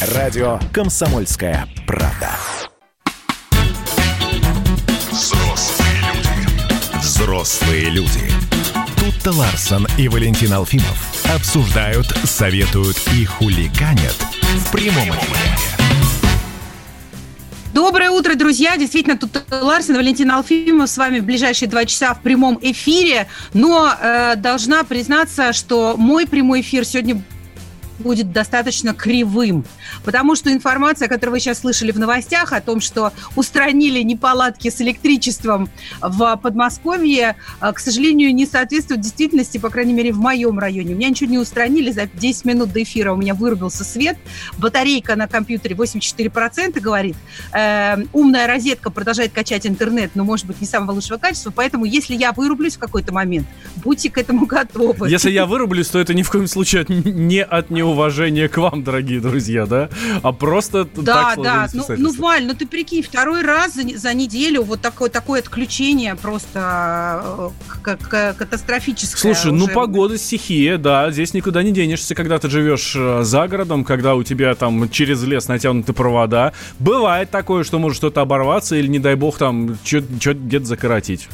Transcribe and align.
Радио 0.00 0.60
«Комсомольская 0.74 1.66
правда». 1.86 2.28
Взрослые 5.10 6.02
люди. 6.12 7.00
Взрослые 7.00 7.84
люди. 7.90 8.30
Тут-то 9.00 9.32
Ларсон 9.32 9.86
и 9.96 10.08
Валентин 10.08 10.52
Алфимов 10.52 11.24
обсуждают, 11.34 12.08
советуют 12.24 12.98
и 13.14 13.24
хулиганят 13.24 14.16
в 14.66 14.70
прямом 14.70 15.08
эфире. 15.08 15.96
Доброе 17.72 18.10
утро, 18.10 18.34
друзья. 18.34 18.76
Действительно, 18.76 19.16
тут 19.16 19.44
Ларсен, 19.50 19.96
Валентин 19.96 20.30
Алфимов 20.30 20.90
с 20.90 20.98
вами 20.98 21.20
в 21.20 21.24
ближайшие 21.24 21.70
два 21.70 21.86
часа 21.86 22.12
в 22.12 22.20
прямом 22.20 22.58
эфире. 22.60 23.28
Но 23.54 23.90
э, 23.98 24.36
должна 24.36 24.84
признаться, 24.84 25.54
что 25.54 25.94
мой 25.96 26.26
прямой 26.26 26.60
эфир 26.60 26.84
сегодня 26.84 27.22
будет 27.98 28.32
достаточно 28.32 28.94
кривым. 28.94 29.64
Потому 30.04 30.36
что 30.36 30.52
информация, 30.52 31.08
которую 31.08 31.34
вы 31.34 31.40
сейчас 31.40 31.60
слышали 31.60 31.92
в 31.92 31.98
новостях 31.98 32.52
о 32.52 32.60
том, 32.60 32.80
что 32.80 33.12
устранили 33.34 34.00
неполадки 34.02 34.70
с 34.70 34.80
электричеством 34.80 35.68
в 36.00 36.36
Подмосковье, 36.36 37.36
э, 37.60 37.72
к 37.72 37.78
сожалению, 37.78 38.34
не 38.34 38.46
соответствует 38.46 39.00
действительности, 39.00 39.58
по 39.58 39.70
крайней 39.70 39.92
мере, 39.92 40.12
в 40.12 40.18
моем 40.18 40.58
районе. 40.58 40.94
У 40.94 40.96
меня 40.96 41.08
ничего 41.08 41.30
не 41.30 41.38
устранили. 41.38 41.90
За 41.90 42.06
10 42.06 42.44
минут 42.44 42.72
до 42.72 42.82
эфира 42.82 43.12
у 43.12 43.16
меня 43.16 43.34
вырубился 43.34 43.84
свет. 43.84 44.16
Батарейка 44.58 45.16
на 45.16 45.28
компьютере 45.28 45.74
84% 45.74 46.80
говорит. 46.80 47.16
Э, 47.52 47.96
умная 48.12 48.46
розетка 48.46 48.90
продолжает 48.90 49.32
качать 49.32 49.66
интернет, 49.66 50.12
но, 50.14 50.24
может 50.24 50.46
быть, 50.46 50.60
не 50.60 50.66
самого 50.66 50.92
лучшего 50.92 51.18
качества. 51.18 51.52
Поэтому, 51.54 51.84
если 51.84 52.14
я 52.14 52.32
вырублюсь 52.32 52.76
в 52.76 52.78
какой-то 52.78 53.12
момент, 53.12 53.46
будьте 53.76 54.10
к 54.10 54.18
этому 54.18 54.46
готовы. 54.46 55.08
Если 55.08 55.30
я 55.30 55.46
вырублюсь, 55.46 55.88
то 55.88 55.98
это 55.98 56.14
ни 56.14 56.22
в 56.22 56.30
коем 56.30 56.46
случае 56.46 56.84
не 56.88 57.42
от 57.42 57.70
неуважения 57.86 58.48
к 58.48 58.56
вам, 58.58 58.82
дорогие 58.82 59.20
друзья, 59.20 59.66
да? 59.66 59.88
А 60.22 60.32
просто 60.32 60.88
Да, 60.96 61.34
так 61.34 61.42
да. 61.42 61.68
сложились 61.68 61.98
Ну, 62.02 62.12
ну. 62.12 62.22
Валь, 62.22 62.46
ну 62.46 62.54
ты 62.54 62.66
прикинь, 62.66 63.02
второй 63.02 63.42
раз 63.42 63.74
за, 63.74 63.82
за 63.96 64.14
неделю 64.14 64.62
вот 64.62 64.80
такое, 64.80 65.08
такое 65.10 65.40
отключение 65.40 66.14
просто 66.16 67.22
э, 67.24 67.50
к- 67.82 67.96
к- 67.96 68.34
катастрофическое. 68.34 69.20
Слушай, 69.34 69.52
ну 69.52 69.64
уже. 69.64 69.72
погода 69.74 70.18
стихия, 70.18 70.78
да, 70.78 71.10
здесь 71.10 71.34
никуда 71.34 71.62
не 71.62 71.72
денешься, 71.72 72.14
когда 72.14 72.38
ты 72.38 72.48
живешь 72.50 72.94
э, 72.96 73.22
за 73.22 73.46
городом, 73.48 73.84
когда 73.84 74.14
у 74.14 74.22
тебя 74.22 74.54
там 74.54 74.88
через 74.90 75.22
лес 75.22 75.48
натянуты 75.48 75.92
провода. 75.92 76.52
Бывает 76.78 77.30
такое, 77.30 77.64
что 77.64 77.78
может 77.78 77.96
что-то 77.98 78.20
оборваться 78.22 78.76
или, 78.76 78.86
не 78.88 78.98
дай 78.98 79.14
бог, 79.14 79.38
там 79.38 79.76
что-то 79.84 80.34
где-то 80.34 80.64
закоротить. 80.66 81.28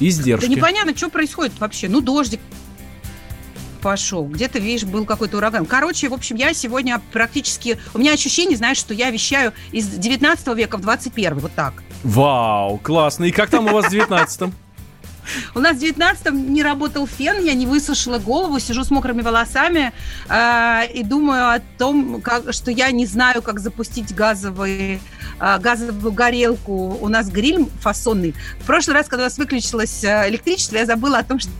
Да 0.00 0.08
Издержки. 0.08 0.46
непонятно, 0.46 0.96
что 0.96 1.08
происходит 1.10 1.52
вообще. 1.60 1.88
Ну, 1.88 2.00
дождик 2.00 2.40
пошел. 3.82 4.24
Где-то, 4.24 4.58
видишь, 4.58 4.84
был 4.84 5.04
какой-то 5.04 5.36
ураган. 5.36 5.66
Короче, 5.66 6.08
в 6.08 6.14
общем, 6.14 6.36
я 6.36 6.54
сегодня 6.54 7.00
практически... 7.12 7.78
У 7.92 7.98
меня 7.98 8.12
ощущение, 8.12 8.56
знаешь, 8.56 8.78
что 8.78 8.94
я 8.94 9.10
вещаю 9.10 9.52
из 9.72 9.86
19 9.88 10.46
века 10.56 10.78
в 10.78 10.80
21 10.80 11.38
вот 11.40 11.52
так. 11.54 11.74
Вау, 12.04 12.78
классно. 12.78 13.24
И 13.24 13.32
как 13.32 13.50
там 13.50 13.66
у 13.66 13.72
вас 13.72 13.86
в 13.86 13.92
19-м? 13.92 14.54
У 15.54 15.60
нас 15.60 15.76
в 15.76 15.80
19-м 15.80 16.52
не 16.52 16.62
работал 16.62 17.06
фен, 17.06 17.44
я 17.44 17.54
не 17.54 17.66
высушила 17.66 18.18
голову, 18.18 18.58
сижу 18.58 18.82
с 18.82 18.90
мокрыми 18.90 19.22
волосами 19.22 19.92
э, 20.28 20.92
и 20.92 21.04
думаю 21.04 21.54
о 21.54 21.60
том, 21.78 22.20
как, 22.20 22.52
что 22.52 22.72
я 22.72 22.90
не 22.90 23.06
знаю, 23.06 23.40
как 23.40 23.60
запустить 23.60 24.12
газовый, 24.14 25.00
э, 25.40 25.58
газовую 25.58 26.12
горелку. 26.12 26.98
У 27.00 27.08
нас 27.08 27.28
гриль 27.28 27.66
фасонный. 27.80 28.34
В 28.60 28.66
прошлый 28.66 28.96
раз, 28.96 29.08
когда 29.08 29.24
у 29.24 29.26
нас 29.26 29.38
выключилось 29.38 30.02
э, 30.02 30.28
электричество, 30.28 30.76
я 30.76 30.86
забыла 30.86 31.18
о 31.18 31.24
том, 31.24 31.38
что 31.38 31.50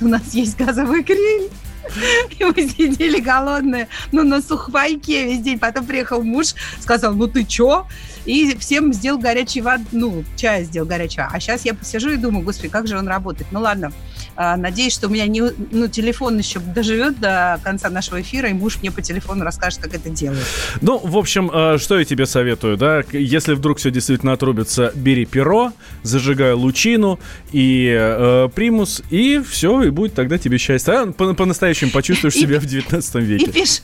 у 0.00 0.08
нас 0.08 0.34
есть 0.34 0.56
газовый 0.56 1.02
гриль. 1.02 1.50
И 2.38 2.44
мы 2.44 2.54
сидели 2.54 3.20
голодные, 3.20 3.88
ну, 4.12 4.22
на 4.22 4.40
сухпайке 4.40 5.24
весь 5.24 5.40
день. 5.40 5.58
Потом 5.58 5.86
приехал 5.86 6.22
муж, 6.22 6.54
сказал, 6.80 7.14
ну, 7.14 7.26
ты 7.26 7.44
чё? 7.44 7.86
И 8.24 8.56
всем 8.56 8.92
сделал 8.92 9.18
горячий 9.18 9.60
воду, 9.60 9.84
ну, 9.92 10.24
чай 10.36 10.64
сделал 10.64 10.86
горячего. 10.86 11.28
А 11.30 11.40
сейчас 11.40 11.64
я 11.64 11.74
посижу 11.74 12.10
и 12.10 12.16
думаю, 12.16 12.44
господи, 12.44 12.68
как 12.68 12.86
же 12.86 12.96
он 12.96 13.08
работает. 13.08 13.50
Ну, 13.50 13.60
ладно, 13.60 13.92
надеюсь, 14.36 14.92
что 14.94 15.08
у 15.08 15.10
меня 15.10 15.26
не, 15.26 15.42
ну, 15.70 15.88
телефон 15.88 16.38
еще 16.38 16.58
доживет 16.60 17.18
до 17.20 17.60
конца 17.62 17.90
нашего 17.90 18.20
эфира, 18.20 18.48
и 18.48 18.52
муж 18.52 18.78
мне 18.80 18.90
по 18.90 19.02
телефону 19.02 19.44
расскажет, 19.44 19.80
как 19.80 19.94
это 19.94 20.08
делают. 20.10 20.44
Ну, 20.80 20.98
в 20.98 21.16
общем, 21.16 21.50
э, 21.52 21.78
что 21.78 21.98
я 21.98 22.04
тебе 22.04 22.26
советую, 22.26 22.76
да? 22.76 23.02
Если 23.12 23.54
вдруг 23.54 23.78
все 23.78 23.90
действительно 23.90 24.32
отрубится, 24.32 24.92
бери 24.94 25.24
перо, 25.26 25.72
зажигай 26.02 26.52
лучину 26.52 27.18
и 27.52 27.94
э, 27.98 28.48
примус, 28.54 29.02
и 29.10 29.40
все, 29.48 29.82
и 29.82 29.90
будет 29.90 30.14
тогда 30.14 30.38
тебе 30.38 30.58
счастье. 30.58 30.94
А 30.94 31.06
по- 31.12 31.34
по-настоящему 31.34 31.90
почувствуешь 31.90 32.34
И- 32.36 32.40
себя 32.40 32.58
в 32.60 32.66
19 32.66 33.16
И 33.16 33.20
веке. 33.20 33.52
пиши, 33.52 33.80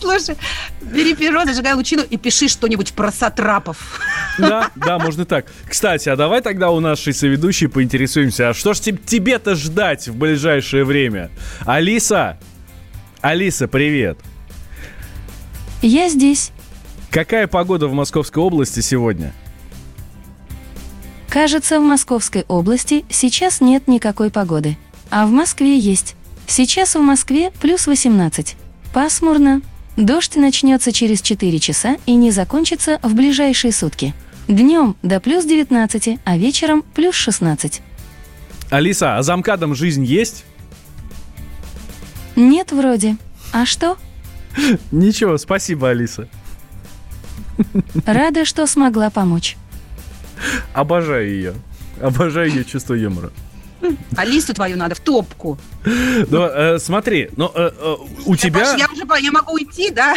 слушай, 0.00 0.36
бери 0.82 1.14
перо, 1.14 1.44
зажигай 1.44 1.74
лучину 1.74 2.02
и 2.08 2.16
пиши 2.16 2.48
что-нибудь 2.48 2.92
про 2.92 3.12
сатрапов. 3.12 4.00
Да, 4.38 4.70
да, 4.76 4.98
можно 4.98 5.24
так. 5.24 5.46
Кстати, 5.68 6.08
а 6.08 6.16
давай 6.16 6.40
тогда 6.40 6.70
у 6.70 6.80
нашей 6.80 7.12
соведущей 7.12 7.68
поинтересуемся, 7.68 8.50
а 8.50 8.54
что 8.54 8.74
ж 8.74 8.80
те- 8.80 8.92
тебе-то 8.96 9.54
ждать 9.60 10.08
в 10.08 10.16
ближайшее 10.16 10.84
время? 10.84 11.30
Алиса! 11.60 12.38
Алиса, 13.20 13.68
привет! 13.68 14.18
Я 15.82 16.08
здесь. 16.08 16.52
Какая 17.10 17.46
погода 17.46 17.88
в 17.88 17.92
Московской 17.92 18.42
области 18.42 18.80
сегодня? 18.80 19.32
Кажется, 21.28 21.78
в 21.80 21.82
Московской 21.82 22.44
области 22.48 23.04
сейчас 23.08 23.60
нет 23.60 23.88
никакой 23.88 24.30
погоды. 24.30 24.76
А 25.10 25.26
в 25.26 25.30
Москве 25.30 25.78
есть. 25.78 26.16
Сейчас 26.46 26.96
в 26.96 27.00
Москве 27.00 27.52
плюс 27.60 27.86
18. 27.86 28.56
Пасмурно. 28.92 29.62
Дождь 29.96 30.36
начнется 30.36 30.92
через 30.92 31.20
4 31.22 31.58
часа 31.58 31.96
и 32.06 32.14
не 32.14 32.30
закончится 32.30 32.98
в 33.02 33.14
ближайшие 33.14 33.72
сутки. 33.72 34.14
Днем 34.48 34.96
до 35.02 35.20
плюс 35.20 35.44
19, 35.44 36.18
а 36.24 36.36
вечером 36.36 36.82
плюс 36.94 37.14
16. 37.14 37.82
Алиса, 38.70 39.18
а 39.18 39.22
за 39.22 39.36
МКАДом 39.36 39.74
жизнь 39.74 40.04
есть? 40.04 40.44
Нет 42.36 42.72
вроде. 42.72 43.16
А 43.52 43.66
что? 43.66 43.96
Ничего, 44.92 45.36
спасибо, 45.38 45.90
Алиса. 45.90 46.28
Рада, 48.06 48.44
что 48.44 48.66
смогла 48.66 49.10
помочь. 49.10 49.56
Обожаю 50.72 51.28
ее. 51.28 51.54
Обожаю 52.00 52.48
ее 52.48 52.64
чувство 52.64 52.94
юмора. 52.94 53.30
Алису 54.16 54.54
твою 54.54 54.76
надо 54.76 54.94
в 54.94 55.00
топку. 55.00 55.58
Но 55.84 56.46
э, 56.48 56.78
смотри, 56.78 57.30
ну, 57.36 57.50
э, 57.54 57.70
э, 57.74 57.94
у 58.26 58.36
тебя, 58.36 58.60
Паш, 58.60 58.78
я 58.78 58.86
уже 58.92 59.06
по- 59.06 59.18
я 59.18 59.32
могу 59.32 59.54
уйти, 59.54 59.90
да? 59.90 60.14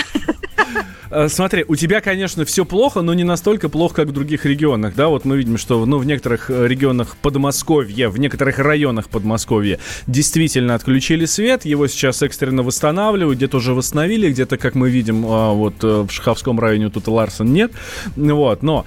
Э, 1.12 1.28
смотри, 1.30 1.66
у 1.68 1.76
тебя, 1.76 2.02
конечно, 2.02 2.46
все 2.46 2.66
плохо, 2.66 3.02
но 3.02 3.14
не 3.14 3.24
настолько 3.24 3.70
плохо, 3.70 3.96
как 3.96 4.08
в 4.08 4.12
других 4.12 4.46
регионах, 4.46 4.96
да, 4.96 5.08
вот 5.08 5.26
мы 5.26 5.38
видим, 5.38 5.58
что, 5.58 5.86
ну, 5.86 5.98
в 5.98 6.06
некоторых 6.06 6.50
э, 6.50 6.68
регионах 6.68 7.16
Подмосковья, 7.18 8.10
в 8.10 8.20
некоторых 8.20 8.60
районах 8.60 9.10
Подмосковья 9.10 9.80
действительно 10.08 10.76
отключили 10.76 11.26
свет, 11.26 11.66
его 11.66 11.88
сейчас 11.88 12.22
экстренно 12.22 12.64
восстанавливают, 12.64 13.38
где-то 13.38 13.58
уже 13.58 13.74
восстановили, 13.74 14.30
где-то, 14.30 14.58
как 14.58 14.76
мы 14.76 14.90
видим, 14.90 15.26
а, 15.26 15.54
вот 15.54 15.76
э, 15.84 16.06
в 16.08 16.12
Шаховском 16.12 16.60
районе 16.60 16.90
тут 16.90 17.08
Ларсон 17.08 17.52
нет, 17.52 17.72
вот, 18.16 18.64
но, 18.64 18.86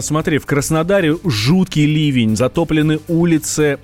смотри, 0.00 0.38
в 0.38 0.46
Краснодаре 0.46 1.16
жуткий 1.24 1.86
ливень, 1.86 2.36
затоплены 2.36 3.00
улицы, 3.08 3.78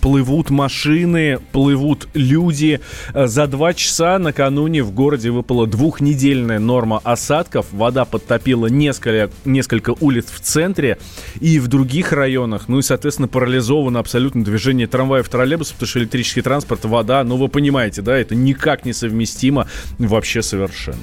плывут 0.00 0.50
машины, 0.50 1.38
плывут 1.52 2.08
люди. 2.14 2.80
За 3.14 3.46
два 3.46 3.74
часа 3.74 4.18
накануне 4.18 4.82
в 4.82 4.92
городе 4.92 5.30
выпала 5.30 5.66
двухнедельная 5.66 6.58
норма 6.58 6.75
осадков. 7.04 7.66
Вода 7.72 8.04
подтопила 8.04 8.66
несколько, 8.66 9.30
несколько 9.44 9.94
улиц 10.00 10.26
в 10.32 10.40
центре 10.40 10.98
и 11.40 11.58
в 11.58 11.68
других 11.68 12.12
районах. 12.12 12.68
Ну 12.68 12.78
и, 12.78 12.82
соответственно, 12.82 13.28
парализовано 13.28 13.98
абсолютно 13.98 14.44
движение 14.44 14.86
трамваев, 14.86 15.28
троллейбусов, 15.28 15.74
потому 15.74 15.88
что 15.88 15.98
электрический 16.00 16.42
транспорт, 16.42 16.84
вода, 16.84 17.22
ну 17.24 17.36
вы 17.36 17.48
понимаете, 17.48 18.02
да, 18.02 18.16
это 18.16 18.34
никак 18.34 18.84
не 18.84 18.92
совместимо 18.92 19.68
вообще 19.98 20.42
совершенно. 20.42 20.98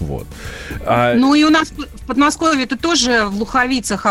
Вот. 0.00 0.26
А, 0.86 1.14
Ну 1.14 1.34
и 1.34 1.44
у 1.44 1.50
нас 1.50 1.70
в 1.70 2.06
Подмосковье 2.06 2.64
это 2.64 2.76
тоже 2.76 3.24
в 3.26 3.38
Луховицах 3.38 4.06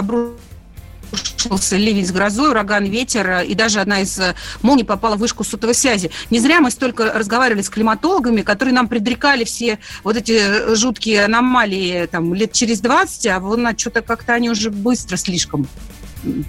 обрушился 1.14 1.78
ливень 1.78 2.06
с 2.06 2.12
грозой, 2.12 2.50
ураган, 2.50 2.86
ветер, 2.86 3.30
э, 3.30 3.46
и 3.46 3.56
даже 3.56 3.80
одна 3.80 4.02
из 4.02 4.18
э, 4.20 4.36
молний 4.62 4.86
попала 4.86 5.16
в 5.16 5.20
вышку 5.20 5.44
сотовой 5.44 5.76
связи. 5.76 6.12
Не 6.30 6.40
зря 6.40 6.60
мы 6.60 6.72
столько 6.72 7.14
разговаривали 7.14 7.62
с 7.62 7.70
климатологами, 7.70 8.42
которые 8.42 8.74
нам 8.74 8.88
предрекали 8.88 9.44
все 9.44 9.80
вот 10.04 10.18
эти 10.18 10.34
э, 10.34 10.76
жуткие 10.76 11.26
аномалии 11.26 12.08
там, 12.08 12.34
лет 12.34 12.52
через 12.52 12.80
20, 12.82 13.28
а 13.28 13.40
вон 13.40 13.78
что-то 13.78 14.02
как-то 14.02 14.34
они 14.34 14.50
уже 14.50 14.70
быстро 14.70 15.18
слишком 15.18 15.68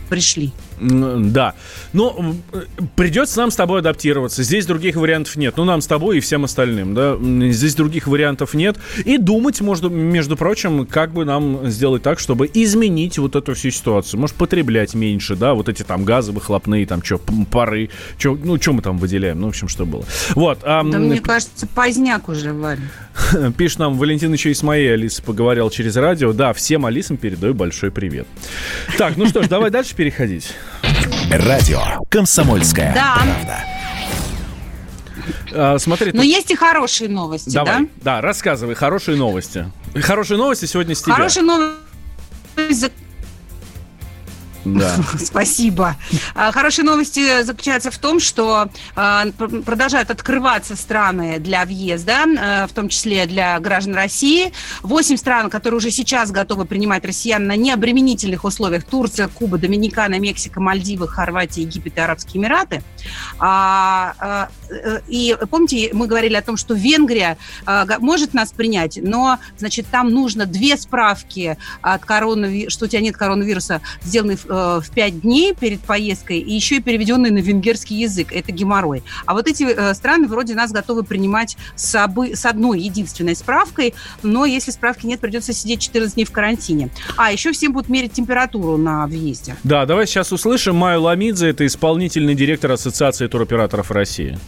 пришли. 0.08 0.52
Да. 0.84 1.54
Но 1.92 2.34
придется 2.96 3.38
нам 3.38 3.50
с 3.50 3.56
тобой 3.56 3.80
адаптироваться. 3.80 4.42
Здесь 4.42 4.66
других 4.66 4.96
вариантов 4.96 5.36
нет. 5.36 5.56
Ну, 5.56 5.64
нам 5.64 5.80
с 5.80 5.86
тобой 5.86 6.18
и 6.18 6.20
всем 6.20 6.44
остальным, 6.44 6.94
да. 6.94 7.16
Здесь 7.50 7.74
других 7.74 8.06
вариантов 8.06 8.54
нет. 8.54 8.76
И 9.04 9.18
думать, 9.18 9.60
между, 9.60 9.88
между 9.88 10.36
прочим, 10.36 10.86
как 10.86 11.12
бы 11.12 11.24
нам 11.24 11.68
сделать 11.70 12.02
так, 12.02 12.18
чтобы 12.18 12.50
изменить 12.52 13.18
вот 13.18 13.36
эту 13.36 13.54
всю 13.54 13.70
ситуацию. 13.70 14.20
Может, 14.20 14.36
потреблять 14.36 14.94
меньше, 14.94 15.36
да, 15.36 15.54
вот 15.54 15.68
эти 15.68 15.82
там 15.82 16.04
газы 16.04 16.32
выхлопные, 16.32 16.86
там, 16.86 17.02
что, 17.02 17.20
пары, 17.50 17.90
чё, 18.18 18.38
ну, 18.42 18.60
что 18.60 18.72
мы 18.72 18.82
там 18.82 18.98
выделяем, 18.98 19.40
ну, 19.40 19.46
в 19.46 19.50
общем, 19.50 19.68
что 19.68 19.86
было. 19.86 20.04
Вот. 20.34 20.58
А, 20.62 20.82
да, 20.84 20.98
мне 20.98 21.20
кажется, 21.20 21.66
поздняк 21.66 22.28
уже, 22.28 22.52
Варя. 22.52 22.82
Пишет 23.56 23.78
нам 23.78 23.98
Валентин 23.98 24.32
еще 24.32 24.50
и 24.50 24.54
с 24.54 24.62
моей 24.62 24.92
Алисой 24.92 25.24
поговорил 25.24 25.70
через 25.70 25.96
радио. 25.96 26.32
Да, 26.32 26.52
всем 26.52 26.84
Алисам 26.86 27.16
передаю 27.16 27.54
большой 27.54 27.90
привет. 27.90 28.26
Так, 28.98 29.16
ну 29.16 29.26
что 29.26 29.42
ж, 29.42 29.48
давай 29.48 29.70
дальше 29.70 29.94
переходить. 29.94 30.52
Радио 31.30 31.80
«Комсомольская 32.10 32.94
да. 32.94 33.14
правда». 33.16 33.64
А, 35.56 35.78
смотри, 35.78 36.12
Но 36.12 36.22
тут... 36.22 36.24
есть 36.30 36.50
и 36.50 36.56
хорошие 36.56 37.08
новости, 37.08 37.50
Давай. 37.50 37.80
да? 37.80 37.88
Да, 38.02 38.20
рассказывай 38.20 38.74
хорошие 38.74 39.16
новости. 39.16 39.70
Хорошие 40.02 40.36
новости 40.36 40.66
сегодня 40.66 40.94
с 40.94 41.02
тебя. 41.02 41.14
Хорошие 41.14 41.44
новости 41.44 42.92
да. 44.64 44.96
Спасибо. 45.18 45.96
А, 46.34 46.52
хорошие 46.52 46.84
новости 46.84 47.42
заключаются 47.42 47.90
в 47.90 47.98
том, 47.98 48.20
что 48.20 48.68
а, 48.96 49.26
продолжают 49.64 50.10
открываться 50.10 50.76
страны 50.76 51.38
для 51.38 51.64
въезда, 51.64 52.24
а, 52.38 52.66
в 52.66 52.72
том 52.72 52.88
числе 52.88 53.26
для 53.26 53.58
граждан 53.60 53.94
России. 53.94 54.52
Восемь 54.82 55.16
стран, 55.16 55.50
которые 55.50 55.78
уже 55.78 55.90
сейчас 55.90 56.30
готовы 56.30 56.64
принимать 56.64 57.04
россиян 57.04 57.46
на 57.46 57.56
необременительных 57.56 58.44
условиях. 58.44 58.84
Турция, 58.84 59.28
Куба, 59.28 59.58
Доминикана, 59.58 60.18
Мексика, 60.18 60.60
Мальдивы, 60.60 61.08
Хорватия, 61.08 61.62
Египет 61.62 61.96
и 61.96 62.00
Арабские 62.00 62.42
Эмираты. 62.42 62.82
И 65.08 65.36
помните, 65.50 65.90
мы 65.92 66.06
говорили 66.06 66.34
о 66.34 66.42
том, 66.42 66.56
что 66.56 66.74
Венгрия 66.74 67.36
может 67.98 68.34
нас 68.34 68.52
принять, 68.52 68.98
но, 69.02 69.38
значит, 69.58 69.86
там 69.90 70.10
нужно 70.10 70.46
две 70.46 70.76
справки 70.76 71.56
от 71.82 72.04
коронавируса, 72.04 72.70
что 72.70 72.84
у 72.86 72.88
тебя 72.88 73.00
нет 73.00 73.16
коронавируса, 73.16 73.80
сделанные 74.02 74.36
Э, 74.54 74.80
в 74.80 74.90
пять 74.90 75.20
дней 75.20 75.52
перед 75.52 75.80
поездкой 75.80 76.38
и 76.38 76.52
еще 76.52 76.76
и 76.76 76.80
переведенные 76.80 77.32
на 77.32 77.38
венгерский 77.38 77.96
язык. 77.96 78.32
Это 78.32 78.52
геморрой. 78.52 79.02
А 79.26 79.34
вот 79.34 79.48
эти 79.48 79.64
э, 79.64 79.94
страны 79.94 80.28
вроде 80.28 80.54
нас 80.54 80.70
готовы 80.70 81.02
принимать 81.02 81.56
с, 81.74 81.94
обы, 81.96 82.36
с 82.36 82.46
одной 82.46 82.80
единственной 82.80 83.34
справкой, 83.34 83.94
но 84.22 84.44
если 84.44 84.70
справки 84.70 85.06
нет, 85.06 85.18
придется 85.18 85.52
сидеть 85.52 85.80
14 85.80 86.14
дней 86.14 86.24
в 86.24 86.30
карантине. 86.30 86.90
А 87.16 87.32
еще 87.32 87.50
всем 87.52 87.72
будут 87.72 87.88
мерить 87.88 88.12
температуру 88.12 88.76
на 88.76 89.06
въезде. 89.06 89.56
Да, 89.64 89.86
давай 89.86 90.06
сейчас 90.06 90.30
услышим 90.30 90.76
Майю 90.76 91.02
Ламидзе, 91.02 91.48
это 91.48 91.66
исполнительный 91.66 92.36
директор 92.36 92.70
Ассоциации 92.70 93.26
туроператоров 93.26 93.90
России. 93.90 94.38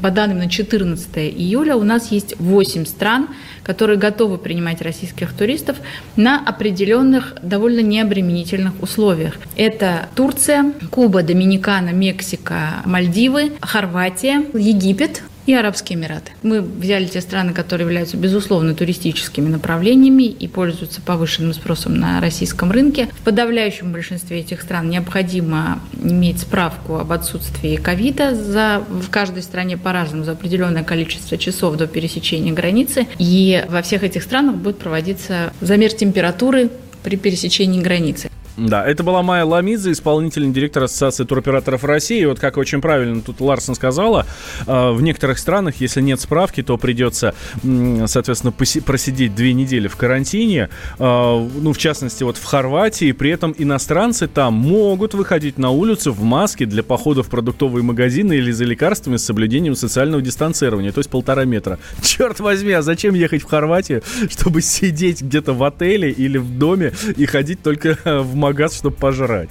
По 0.00 0.10
данным 0.10 0.38
на 0.38 0.48
14 0.48 1.08
июля 1.18 1.76
у 1.76 1.82
нас 1.82 2.10
есть 2.10 2.34
8 2.38 2.86
стран, 2.86 3.28
которые 3.62 3.98
готовы 3.98 4.38
принимать 4.38 4.80
российских 4.80 5.32
туристов 5.32 5.76
на 6.16 6.38
определенных 6.38 7.34
довольно 7.42 7.80
необременительных 7.80 8.82
условиях. 8.82 9.34
Это 9.56 10.08
Турция, 10.14 10.72
Куба, 10.90 11.22
Доминикана, 11.22 11.90
Мексика, 11.90 12.82
Мальдивы, 12.84 13.52
Хорватия, 13.60 14.44
Египет, 14.54 15.22
и 15.50 15.54
Арабские 15.54 15.98
Эмираты. 15.98 16.30
Мы 16.42 16.60
взяли 16.62 17.06
те 17.06 17.20
страны, 17.20 17.52
которые 17.52 17.86
являются, 17.86 18.16
безусловно, 18.16 18.74
туристическими 18.74 19.48
направлениями 19.48 20.22
и 20.22 20.46
пользуются 20.46 21.00
повышенным 21.00 21.52
спросом 21.52 21.96
на 21.96 22.20
российском 22.20 22.70
рынке. 22.70 23.08
В 23.20 23.24
подавляющем 23.24 23.92
большинстве 23.92 24.40
этих 24.40 24.62
стран 24.62 24.88
необходимо 24.88 25.80
иметь 26.00 26.38
справку 26.38 26.98
об 26.98 27.10
отсутствии 27.10 27.76
ковида 27.76 28.34
за, 28.34 28.82
в 28.88 29.10
каждой 29.10 29.42
стране 29.42 29.76
по-разному 29.76 30.22
за 30.24 30.32
определенное 30.32 30.84
количество 30.84 31.36
часов 31.36 31.76
до 31.76 31.88
пересечения 31.88 32.52
границы. 32.52 33.08
И 33.18 33.64
во 33.68 33.82
всех 33.82 34.04
этих 34.04 34.22
странах 34.22 34.54
будет 34.54 34.78
проводиться 34.78 35.52
замер 35.60 35.92
температуры 35.92 36.70
при 37.02 37.16
пересечении 37.16 37.80
границы. 37.80 38.30
Да, 38.68 38.86
это 38.86 39.02
была 39.02 39.22
Майя 39.22 39.44
Ламидзе, 39.46 39.92
исполнительный 39.92 40.52
директор 40.52 40.82
Ассоциации 40.82 41.24
туроператоров 41.24 41.82
России. 41.84 42.20
И 42.20 42.26
вот 42.26 42.38
как 42.38 42.58
очень 42.58 42.82
правильно 42.82 43.22
тут 43.22 43.40
Ларсон 43.40 43.74
сказала, 43.74 44.26
э, 44.66 44.90
в 44.90 45.00
некоторых 45.00 45.38
странах, 45.38 45.76
если 45.76 46.02
нет 46.02 46.20
справки, 46.20 46.62
то 46.62 46.76
придется, 46.76 47.34
соответственно, 47.62 48.52
просидеть 48.52 49.34
две 49.34 49.54
недели 49.54 49.88
в 49.88 49.96
карантине. 49.96 50.68
Э, 50.98 51.48
ну, 51.60 51.72
в 51.72 51.78
частности, 51.78 52.22
вот 52.22 52.36
в 52.36 52.44
Хорватии. 52.44 53.12
При 53.12 53.30
этом 53.30 53.54
иностранцы 53.56 54.28
там 54.28 54.54
могут 54.54 55.14
выходить 55.14 55.56
на 55.56 55.70
улицу 55.70 56.12
в 56.12 56.22
маске 56.22 56.66
для 56.66 56.82
похода 56.82 57.22
в 57.22 57.30
продуктовые 57.30 57.82
магазины 57.82 58.34
или 58.34 58.50
за 58.50 58.64
лекарствами 58.64 59.16
с 59.16 59.24
соблюдением 59.24 59.74
социального 59.74 60.20
дистанцирования, 60.20 60.92
то 60.92 60.98
есть 60.98 61.08
полтора 61.08 61.44
метра. 61.44 61.78
Черт 62.02 62.40
возьми, 62.40 62.72
а 62.72 62.82
зачем 62.82 63.14
ехать 63.14 63.42
в 63.42 63.46
Хорватию, 63.46 64.02
чтобы 64.28 64.60
сидеть 64.60 65.22
где-то 65.22 65.54
в 65.54 65.64
отеле 65.64 66.10
или 66.10 66.36
в 66.36 66.58
доме 66.58 66.92
и 67.16 67.24
ходить 67.24 67.62
только 67.62 67.96
в 68.04 68.34
магаз, 68.50 68.76
чтобы 68.76 68.96
пожрать. 68.96 69.50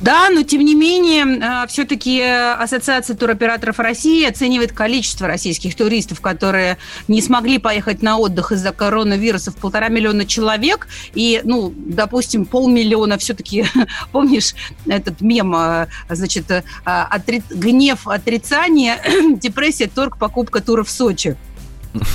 Да, 0.00 0.30
но 0.30 0.44
тем 0.44 0.64
не 0.64 0.76
менее, 0.76 1.24
а, 1.42 1.66
все-таки 1.66 2.22
Ассоциация 2.22 3.16
туроператоров 3.16 3.80
России 3.80 4.24
оценивает 4.24 4.70
количество 4.70 5.26
российских 5.26 5.74
туристов, 5.74 6.20
которые 6.20 6.78
не 7.08 7.20
смогли 7.20 7.58
поехать 7.58 8.00
на 8.00 8.16
отдых 8.16 8.52
из-за 8.52 8.70
коронавируса 8.70 9.50
в 9.50 9.56
полтора 9.56 9.88
миллиона 9.88 10.24
человек. 10.24 10.86
И, 11.14 11.40
ну, 11.42 11.74
допустим, 11.74 12.44
полмиллиона 12.44 13.18
все-таки, 13.18 13.66
помнишь 14.12 14.54
этот 14.86 15.20
мем, 15.20 15.52
а, 15.56 15.88
значит, 16.08 16.44
а, 16.84 17.08
отри... 17.10 17.42
гнев, 17.50 18.06
отрицание, 18.06 19.00
депрессия, 19.40 19.88
торг, 19.88 20.16
покупка 20.16 20.60
тура 20.60 20.84
в 20.84 20.90
Сочи. 20.90 21.36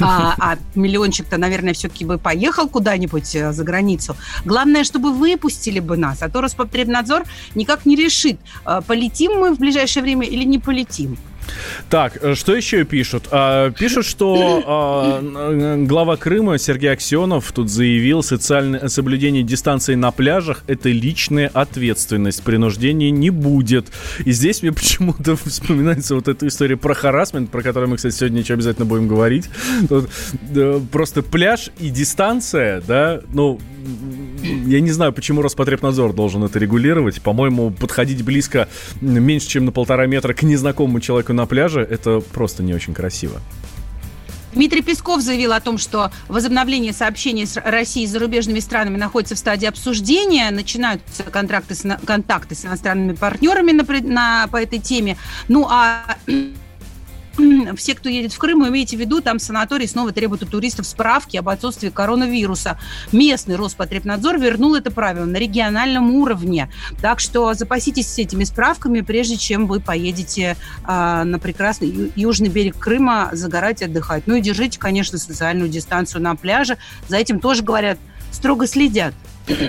А, 0.02 0.36
а 0.40 0.58
миллиончик-то, 0.76 1.38
наверное, 1.38 1.74
все-таки 1.74 2.06
бы 2.06 2.18
поехал 2.18 2.68
куда-нибудь 2.68 3.36
э, 3.36 3.52
за 3.52 3.64
границу. 3.64 4.16
Главное, 4.46 4.84
чтобы 4.84 5.14
выпустили 5.14 5.80
бы 5.80 5.98
нас, 5.98 6.22
а 6.22 6.30
то 6.30 6.42
Роспотребнадзор 6.42 7.24
никак 7.56 7.86
не 7.86 7.96
решит, 7.96 8.40
э, 8.66 8.82
полетим 8.86 9.34
мы 9.40 9.56
в 9.56 9.60
ближайшее 9.60 10.04
время 10.04 10.28
или 10.28 10.44
не 10.44 10.60
полетим. 10.60 11.18
Так, 11.90 12.18
э, 12.22 12.36
что 12.36 12.56
еще 12.56 12.84
пишут? 12.84 13.28
А, 13.32 13.72
пишут, 13.72 14.06
что 14.06 14.64
а, 14.66 15.78
глава 15.86 16.18
Крыма 16.18 16.58
Сергей 16.58 16.92
Аксенов 16.92 17.52
тут 17.52 17.70
заявил, 17.70 18.24
социальное 18.24 18.88
соблюдение 18.88 19.44
дистанции 19.44 19.96
на 19.96 20.12
пляжах– 20.12 20.64
это 20.68 20.90
личная 20.90 21.50
ответственность, 21.54 22.44
принуждения 22.44 23.12
не 23.12 23.30
будет. 23.30 23.88
И 24.26 24.32
здесь 24.32 24.62
мне 24.62 24.72
почему-то 24.74 25.36
вспоминается 25.36 26.16
вот 26.16 26.28
эта 26.28 26.48
история 26.48 26.78
про 26.78 26.94
харасмент, 26.94 27.50
про 27.52 27.62
которую 27.62 27.90
мы, 27.90 27.98
кстати, 27.98 28.16
сегодня 28.16 28.42
еще 28.42 28.54
обязательно 28.54 28.86
будем 28.86 29.08
говорить. 29.08 29.50
Да, 29.82 30.82
просто 30.92 31.22
пляж 31.22 31.70
и 31.80 31.90
дистанция, 31.90 32.82
да, 32.82 33.22
ну, 33.34 33.60
я 34.44 34.82
не 34.82 34.92
знаю, 34.92 35.14
почему 35.14 35.42
Роспотребнадзор 35.42 36.14
должен 36.14 36.44
это 36.44 36.60
регулировать. 36.60 37.22
По-моему, 37.22 37.72
подходить 37.72 38.24
близко 38.24 38.68
меньше, 39.02 39.48
чем 39.48 39.66
на 39.66 39.72
полтора 39.72 40.06
метра 40.06 40.34
к 40.34 40.44
незнакомому 40.44 41.00
человеку 41.00 41.34
на 41.34 41.46
пляже, 41.46 41.82
это 41.82 42.20
просто 42.20 42.64
не 42.64 42.74
очень 42.74 42.94
красиво. 42.94 43.42
Дмитрий 44.54 44.84
Песков 44.84 45.22
заявил 45.22 45.52
о 45.52 45.60
том, 45.60 45.78
что 45.78 46.12
возобновление 46.28 46.94
сообщений 46.94 47.48
с 47.48 47.58
Россией 47.58 48.06
с 48.06 48.12
зарубежными 48.12 48.60
странами 48.60 48.98
находится 48.98 49.36
в 49.36 49.40
стадии 49.40 49.66
обсуждения, 49.66 50.52
начинаются 50.52 51.24
контракты 51.24 51.74
с, 51.74 51.98
контакты 52.06 52.54
с 52.54 52.64
иностранными 52.64 53.14
партнерами 53.14 53.72
на, 53.72 53.84
на, 54.02 54.48
по 54.48 54.58
этой 54.58 54.80
теме. 54.80 55.18
Ну 55.48 55.68
а 55.68 56.18
все, 57.76 57.96
кто 57.96 58.10
едет 58.10 58.34
в 58.34 58.38
Крым, 58.38 58.68
имейте 58.68 58.98
в 58.98 59.00
виду, 59.00 59.22
там 59.22 59.40
санаторий 59.40 59.88
снова 59.88 60.12
требуют 60.12 60.44
у 60.44 60.46
туристов 60.46 60.86
справки 60.86 61.38
об 61.38 61.50
отсутствии 61.50 61.90
коронавируса. 61.90 62.80
Местный 63.12 63.56
Роспотребнадзор 63.56 64.40
вернул 64.40 64.76
это 64.76 64.92
правило 64.92 65.26
на 65.26 65.38
региональном 65.38 66.12
уровне. 66.12 66.70
Так 67.02 67.20
что 67.20 67.54
запаситесь 67.54 68.18
этими 68.20 68.44
справками, 68.44 69.02
прежде 69.02 69.38
чем 69.38 69.68
вы 69.68 69.80
поедете 69.80 70.58
э, 70.88 71.24
на 71.24 71.40
прекрасный 71.40 72.12
южный 72.16 72.50
берег 72.50 72.78
Крыма 72.78 73.30
загорать, 73.34 73.82
отдыхать. 73.82 74.24
Ну 74.28 74.36
и 74.36 74.42
держите, 74.42 74.80
конечно, 74.80 75.18
социальную 75.18 75.70
дистанцию 75.70 76.22
на 76.22 76.36
пляже. 76.36 76.78
За 77.08 77.18
этим 77.18 77.40
тоже, 77.40 77.64
говорят, 77.64 77.98
строго 78.32 78.68
следят. 78.68 79.14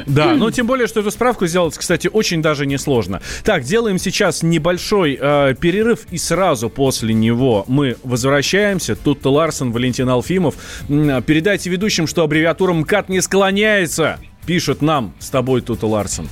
Да, 0.06 0.34
но 0.34 0.50
тем 0.50 0.66
более, 0.66 0.86
что 0.86 1.00
эту 1.00 1.10
справку 1.10 1.46
сделать, 1.46 1.76
кстати, 1.76 2.08
очень 2.12 2.42
даже 2.42 2.66
несложно. 2.66 3.20
Так, 3.42 3.64
делаем 3.64 3.98
сейчас 3.98 4.42
небольшой 4.42 5.18
э, 5.20 5.54
перерыв, 5.60 6.06
и 6.10 6.18
сразу 6.18 6.70
после 6.70 7.14
него 7.14 7.64
мы 7.66 7.96
возвращаемся. 8.04 8.94
Тут 8.96 9.24
Ларсон, 9.24 9.72
Валентин 9.72 10.08
Алфимов. 10.08 10.54
Передайте 10.88 11.70
ведущим, 11.70 12.06
что 12.06 12.22
аббревиатура 12.22 12.72
МКАД 12.72 13.08
не 13.08 13.20
склоняется. 13.20 14.20
Пишет 14.46 14.82
нам 14.82 15.14
с 15.18 15.30
тобой 15.30 15.60
тут 15.62 15.82
Ларсон. 15.82 16.28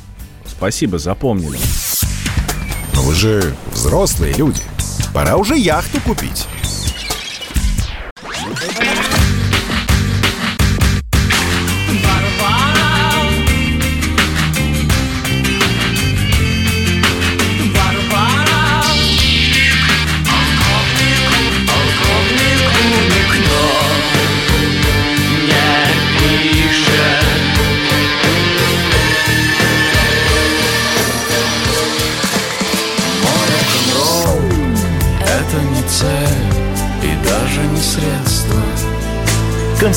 Спасибо, 0.47 0.99
запомнили. 0.99 1.59
Но 2.95 3.03
вы 3.03 3.15
же 3.15 3.55
взрослые 3.73 4.35
люди. 4.35 4.61
Пора 5.13 5.37
уже 5.37 5.57
яхту 5.57 6.01
купить. 6.01 6.47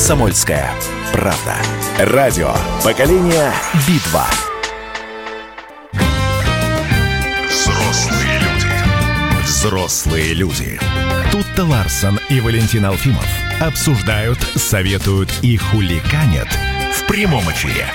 Комсомольская 0.06 0.72
правда. 1.12 1.56
Радио 1.98 2.54
поколения 2.84 3.52
Битва. 3.88 4.24
Взрослые 7.50 8.38
люди. 8.38 9.42
Взрослые 9.42 10.34
люди. 10.34 10.78
Тут-то 11.32 11.64
Ларсон 11.64 12.20
и 12.28 12.40
Валентин 12.40 12.84
Алфимов 12.84 13.26
обсуждают, 13.60 14.38
советуют 14.54 15.28
и 15.42 15.56
хуликанят 15.56 16.56
в 16.94 17.04
прямом 17.08 17.42
эфире. 17.50 17.88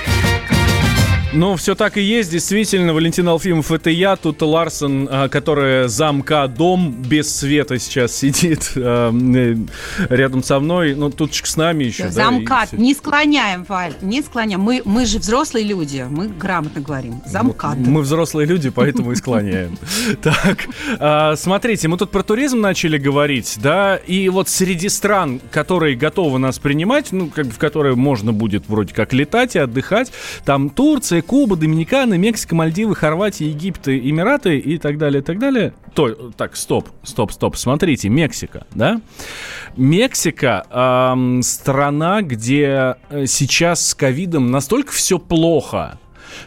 Ну, 1.34 1.56
все 1.56 1.74
так 1.74 1.96
и 1.96 2.02
есть, 2.02 2.30
действительно. 2.30 2.92
Валентин 2.92 3.26
Алфимов 3.26 3.72
это 3.72 3.88
я, 3.88 4.16
тут 4.16 4.42
Ларсон, 4.42 5.08
а, 5.10 5.28
который 5.30 5.88
замка 5.88 6.46
дом 6.46 6.92
без 6.92 7.34
света 7.34 7.78
сейчас 7.78 8.14
сидит 8.14 8.72
а, 8.76 9.10
э, 9.34 9.56
рядом 10.10 10.42
со 10.42 10.60
мной. 10.60 10.94
Ну, 10.94 11.10
тут 11.10 11.34
с 11.34 11.56
нами 11.56 11.84
еще. 11.84 12.10
Замкат. 12.10 12.68
Да, 12.72 12.76
не 12.76 12.92
склоняем, 12.92 13.64
Валь, 13.66 13.94
не 14.02 14.20
склоняем. 14.20 14.60
Мы, 14.60 14.82
мы 14.84 15.06
же 15.06 15.18
взрослые 15.18 15.64
люди, 15.64 16.04
мы 16.08 16.28
грамотно 16.28 16.82
говорим. 16.82 17.22
Замкат. 17.24 17.78
Мы 17.78 18.02
взрослые 18.02 18.46
люди, 18.46 18.68
поэтому 18.68 19.12
и 19.12 19.16
склоняем. 19.16 19.78
Так, 20.22 20.68
а, 20.98 21.34
смотрите, 21.36 21.88
мы 21.88 21.96
тут 21.96 22.10
про 22.10 22.22
туризм 22.22 22.60
начали 22.60 22.98
говорить, 22.98 23.58
да, 23.62 23.96
и 23.96 24.28
вот 24.28 24.48
среди 24.48 24.88
стран, 24.88 25.40
которые 25.50 25.96
готовы 25.96 26.38
нас 26.38 26.58
принимать, 26.58 27.12
ну, 27.12 27.28
как 27.28 27.46
в 27.46 27.58
которые 27.58 27.96
можно 27.96 28.32
будет 28.32 28.68
вроде 28.68 28.94
как 28.94 29.12
летать 29.12 29.56
и 29.56 29.58
отдыхать, 29.58 30.12
там 30.44 30.70
Турция, 30.70 31.21
Куба, 31.22 31.56
Доминикана, 31.56 32.14
Мексика, 32.14 32.54
Мальдивы, 32.54 32.94
Хорватия, 32.94 33.48
Египет, 33.48 33.88
Эмираты 33.88 34.58
и 34.58 34.78
так 34.78 34.98
далее, 34.98 35.22
и 35.22 35.24
так 35.24 35.38
далее. 35.38 35.72
То, 35.94 36.32
так, 36.36 36.56
стоп, 36.56 36.88
стоп, 37.02 37.32
стоп. 37.32 37.56
Смотрите, 37.56 38.08
Мексика, 38.08 38.66
да? 38.74 39.00
Мексика 39.76 40.66
эм, 40.70 41.42
страна, 41.42 42.22
где 42.22 42.96
э, 43.10 43.26
сейчас 43.26 43.88
с 43.88 43.94
ковидом 43.94 44.50
настолько 44.50 44.92
все 44.92 45.18
плохо, 45.18 45.98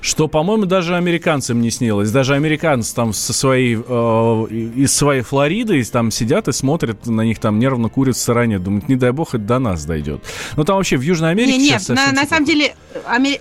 что, 0.02 0.28
по-моему, 0.28 0.66
даже 0.66 0.96
американцам 0.96 1.62
не 1.62 1.72
снилось. 1.72 2.12
Даже 2.12 2.36
американцы 2.36 2.94
там 2.96 3.14
со 3.14 3.34
своей, 3.34 3.75
э, 3.75 3.80
из 3.80 4.94
своей 4.94 5.22
Флориды 5.22 5.84
там 5.86 6.12
сидят 6.12 6.48
и 6.48 6.52
смотрят 6.52 7.06
на 7.06 7.22
них, 7.22 7.40
там 7.40 7.60
нервно 7.60 7.90
курят 7.90 8.16
в 8.16 8.20
стороне. 8.20 8.60
Думают, 8.60 8.90
не 8.90 8.96
дай 8.96 9.12
бог, 9.12 9.36
это 9.36 9.44
до 9.44 9.60
нас 9.60 9.86
дойдет. 9.86 10.24
Ну, 10.56 10.64
там 10.64 10.78
вообще 10.78 10.98
в 10.98 11.02
Южной 11.02 11.32
Америке 11.32 11.58
не, 11.58 11.70
Нет, 11.70 11.88
на, 11.90 12.12
на 12.12 12.25
самом 12.25 12.46
деле 12.46 12.75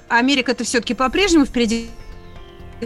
Америка 0.08 0.52
это 0.52 0.64
все-таки 0.64 0.94
по-прежнему 0.94 1.46
впереди 1.46 1.88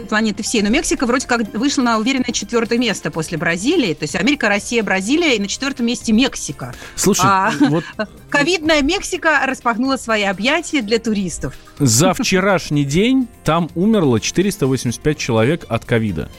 планеты 0.07 0.43
всей. 0.43 0.61
Но 0.61 0.69
Мексика 0.69 1.05
вроде 1.05 1.27
как 1.27 1.53
вышла 1.53 1.81
на 1.81 1.97
уверенное 1.97 2.31
четвертое 2.31 2.77
место 2.77 3.11
после 3.11 3.37
Бразилии. 3.37 3.93
То 3.93 4.03
есть 4.03 4.15
Америка, 4.15 4.49
Россия, 4.49 4.83
Бразилия 4.83 5.35
и 5.35 5.39
на 5.39 5.47
четвертом 5.47 5.85
месте 5.85 6.13
Мексика. 6.13 6.73
Слушай, 6.95 7.25
а, 7.25 7.51
вот... 7.59 7.83
ковидная 8.29 8.81
Мексика 8.81 9.41
распахнула 9.45 9.97
свои 9.97 10.23
объятия 10.23 10.81
для 10.81 10.99
туристов. 10.99 11.55
За 11.79 12.13
вчерашний 12.13 12.83
день 12.83 13.27
там 13.43 13.69
умерло 13.75 14.19
485 14.19 15.17
человек 15.17 15.65
от 15.69 15.85
ковида. 15.85 16.29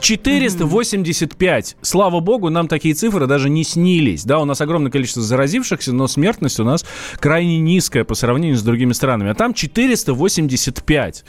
485. 0.00 1.76
Слава 1.80 2.20
богу, 2.20 2.50
нам 2.50 2.68
такие 2.68 2.94
цифры 2.94 3.26
даже 3.26 3.48
не 3.48 3.64
снились. 3.64 4.24
Да, 4.24 4.38
у 4.38 4.44
нас 4.44 4.60
огромное 4.60 4.90
количество 4.90 5.22
заразившихся, 5.22 5.92
но 5.92 6.06
смертность 6.06 6.60
у 6.60 6.64
нас 6.64 6.84
крайне 7.18 7.58
низкая 7.58 8.04
по 8.04 8.14
сравнению 8.14 8.56
с 8.56 8.62
другими 8.62 8.92
странами. 8.92 9.30
А 9.30 9.34
там 9.34 9.54
485. 9.54 11.24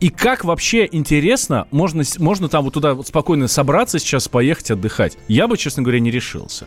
И 0.00 0.08
как 0.10 0.44
вообще 0.44 0.88
интересно, 0.90 1.66
можно, 1.70 2.02
можно 2.18 2.48
там 2.48 2.64
вот 2.64 2.74
туда 2.74 2.94
вот 2.94 3.06
спокойно 3.06 3.48
собраться 3.48 3.98
сейчас, 3.98 4.28
поехать 4.28 4.70
отдыхать? 4.70 5.16
Я 5.28 5.46
бы, 5.46 5.56
честно 5.56 5.82
говоря, 5.82 6.00
не 6.00 6.10
решился. 6.10 6.66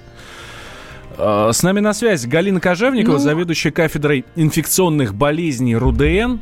А, 1.18 1.52
с 1.52 1.64
нами 1.64 1.80
на 1.80 1.94
связи 1.94 2.28
Галина 2.28 2.60
Кожевникова, 2.60 3.14
ну... 3.14 3.20
заведующая 3.20 3.72
кафедрой 3.72 4.26
инфекционных 4.36 5.14
болезней 5.14 5.76
РУДН, 5.76 6.40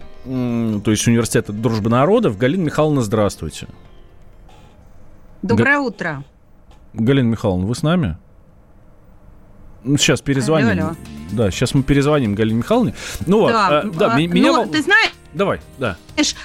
то 0.83 0.91
есть 0.91 1.07
Университета 1.07 1.53
дружбы 1.53 1.89
народов. 1.89 2.37
Галина 2.37 2.63
Михайловна, 2.63 3.01
здравствуйте. 3.01 3.67
Доброе 5.41 5.77
Г... 5.77 5.85
утро. 5.85 6.23
Галина 6.93 7.27
Михайловна, 7.27 7.65
вы 7.65 7.75
с 7.75 7.83
нами? 7.83 8.17
Сейчас 9.83 10.21
ну, 10.21 10.25
перезвоним. 10.25 10.69
Алло, 10.69 10.81
алло. 10.87 10.95
Да, 11.31 11.51
сейчас 11.51 11.73
мы 11.73 11.83
перезвоним 11.83 12.35
Галине 12.35 12.59
Михайловне. 12.59 12.95
Ну 13.25 13.39
вот, 13.39 13.51
да, 13.51 13.79
а, 13.79 13.83
да, 13.83 14.13
а, 14.13 14.17
меня... 14.19 14.51
Ну, 14.51 14.65
ты 14.67 14.81
знаешь, 14.81 15.11
Давай, 15.33 15.59
да. 15.79 15.97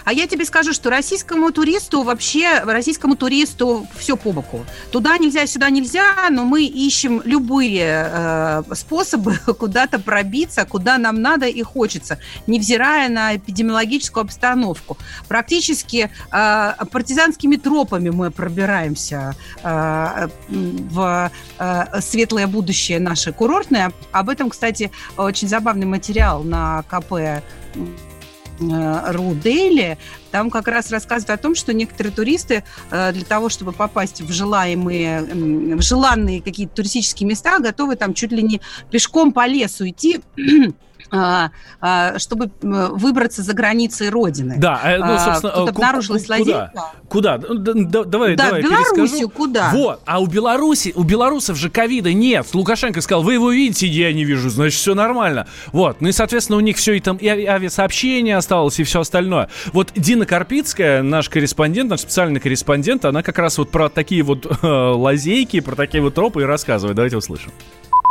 А 0.05 0.13
я 0.13 0.27
тебе 0.27 0.47
скажу, 0.47 0.73
что 0.73 0.89
российскому 0.89 1.53
туристу 1.53 2.03
вообще, 2.03 2.61
российскому 2.65 3.17
туристу 3.17 3.87
все 3.97 4.17
по 4.17 4.33
боку. 4.33 4.65
Туда 4.91 5.19
нельзя, 5.19 5.47
сюда 5.47 5.69
нельзя, 5.69 6.29
но 6.31 6.45
мы 6.45 6.65
ищем 6.65 7.21
любые 7.25 8.11
э, 8.11 8.63
способы 8.73 9.37
куда-то 9.59 9.99
пробиться, 9.99 10.65
куда 10.65 10.97
нам 10.97 11.21
надо 11.21 11.47
и 11.47 11.63
хочется, 11.63 12.19
невзирая 12.47 13.11
на 13.11 13.37
эпидемиологическую 13.37 14.23
обстановку. 14.23 14.97
Практически 15.29 16.11
э, 16.33 16.73
партизанскими 16.91 17.57
тропами 17.57 18.09
мы 18.09 18.31
пробираемся 18.31 19.37
э, 19.63 20.29
в 20.49 21.31
э, 21.59 22.01
светлое 22.01 22.47
будущее 22.47 23.01
наше 23.01 23.33
курортное. 23.33 23.93
Об 24.13 24.31
этом, 24.31 24.49
кстати, 24.49 24.91
очень 25.19 25.47
забавный 25.47 25.87
материал 25.87 26.43
на 26.43 26.85
КП 26.89 27.43
Ру 28.59 29.35
Дейли, 29.35 29.99
там 30.31 30.51
как 30.51 30.69
раз 30.69 30.91
рассказывают 30.91 31.39
о 31.39 31.43
том, 31.43 31.55
что 31.55 31.73
некоторые 31.73 32.13
туристы 32.13 32.65
э, 32.91 33.13
для 33.13 33.25
того, 33.25 33.49
чтобы 33.49 33.73
попасть 33.73 34.21
в 34.21 34.33
желаемые, 34.33 35.23
в 35.77 35.83
желанные 35.83 36.43
какие-то 36.43 36.77
туристические 36.77 37.29
места, 37.29 37.59
готовы 37.59 37.97
там 37.97 38.15
чуть 38.15 38.33
ли 38.33 38.43
не 38.43 38.61
пешком 38.91 39.33
по 39.33 39.47
лесу 39.47 39.89
идти 39.89 40.21
чтобы 42.19 42.51
выбраться 42.61 43.43
за 43.43 43.55
границы 43.55 44.11
Родины. 44.11 44.57
Да, 44.59 44.81
э, 44.85 44.99
ну, 44.99 45.19
собственно, 45.19 45.53
Тут 45.53 45.69
обнаружилась 45.71 46.25
куда? 46.25 46.39
лазейка. 46.39 46.73
Куда? 47.09 47.39
Да, 47.39 48.05
давай, 48.05 48.37
да, 48.37 48.47
давай, 48.47 48.63
Белоруссию 48.63 49.29
куда? 49.29 49.71
Вот, 49.73 50.01
а 50.05 50.21
у 50.21 50.27
Беларуси, 50.27 50.93
у 50.95 51.03
белорусов 51.03 51.57
же 51.57 51.71
ковида 51.71 52.13
нет. 52.13 52.47
Лукашенко 52.53 53.01
сказал, 53.01 53.23
вы 53.23 53.35
его 53.35 53.51
видите, 53.51 53.87
я 53.87 54.13
не 54.13 54.25
вижу, 54.25 54.51
значит, 54.51 54.79
все 54.79 54.95
нормально. 54.95 55.47
Вот, 55.73 56.01
ну 56.01 56.09
и, 56.09 56.13
соответственно, 56.13 56.59
у 56.59 56.61
них 56.61 56.77
все 56.77 56.95
и 56.95 57.01
там, 57.01 57.17
и 57.17 57.27
авиасообщение 57.27 58.37
осталось, 58.37 58.79
и 58.81 58.85
все 58.85 59.01
остальное. 59.01 59.49
Вот 59.73 59.93
Дина 59.95 60.27
Карпицкая, 60.27 61.03
наш 61.03 61.29
корреспондент, 61.29 61.91
наш 61.91 62.01
специальный 62.01 62.41
корреспондент, 62.41 63.05
она 63.05 63.23
как 63.23 63.39
раз 63.39 63.59
вот 63.59 63.71
про 63.71 63.89
такие 63.89 64.23
вот 64.23 64.47
э, 64.47 64.67
лазейки, 64.67 65.61
про 65.61 65.75
такие 65.75 66.03
вот 66.03 66.15
тропы 66.15 66.43
и 66.43 66.45
рассказывает. 66.45 66.97
Давайте 66.97 67.17
услышим. 67.17 67.53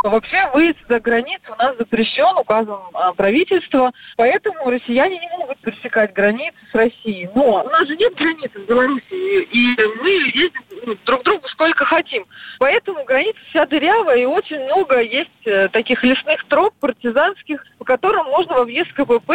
Вообще 0.04 0.50
выезд 0.54 0.77
за 0.88 1.00
границу 1.00 1.44
у 1.51 1.56
нас 1.56 1.77
запрещен 1.77 2.38
указом 2.38 2.82
а, 2.94 3.13
правительства, 3.13 3.92
поэтому 4.16 4.70
россияне 4.70 5.20
не 5.20 5.27
могут 5.30 5.58
пересекать 5.60 6.13
границы 6.13 6.58
с 6.72 6.75
Россией. 6.75 7.30
Но 7.34 7.63
у 7.63 7.70
нас 7.70 7.88
же 7.88 7.96
нет 7.98 8.13
границы 8.16 8.60
с 8.60 8.68
Белоруссией, 8.68 9.44
и 9.44 9.75
мы 10.01 10.10
ездим 10.10 10.63
ну, 10.86 10.96
друг 11.06 11.24
другу 11.24 11.48
сколько 11.50 11.86
хотим. 11.86 12.25
Поэтому 12.60 13.04
граница 13.06 13.39
вся 13.50 13.66
дырявая, 13.66 14.18
и 14.18 14.25
очень 14.25 14.63
много 14.66 15.01
есть 15.01 15.30
э, 15.46 15.68
таких 15.70 16.04
лесных 16.04 16.46
троп 16.46 16.74
партизанских, 16.80 17.66
по 17.80 17.86
которым 17.86 18.27
можно 18.27 18.56
во 18.56 18.66
въезд 18.66 18.92
КПП 18.94 19.32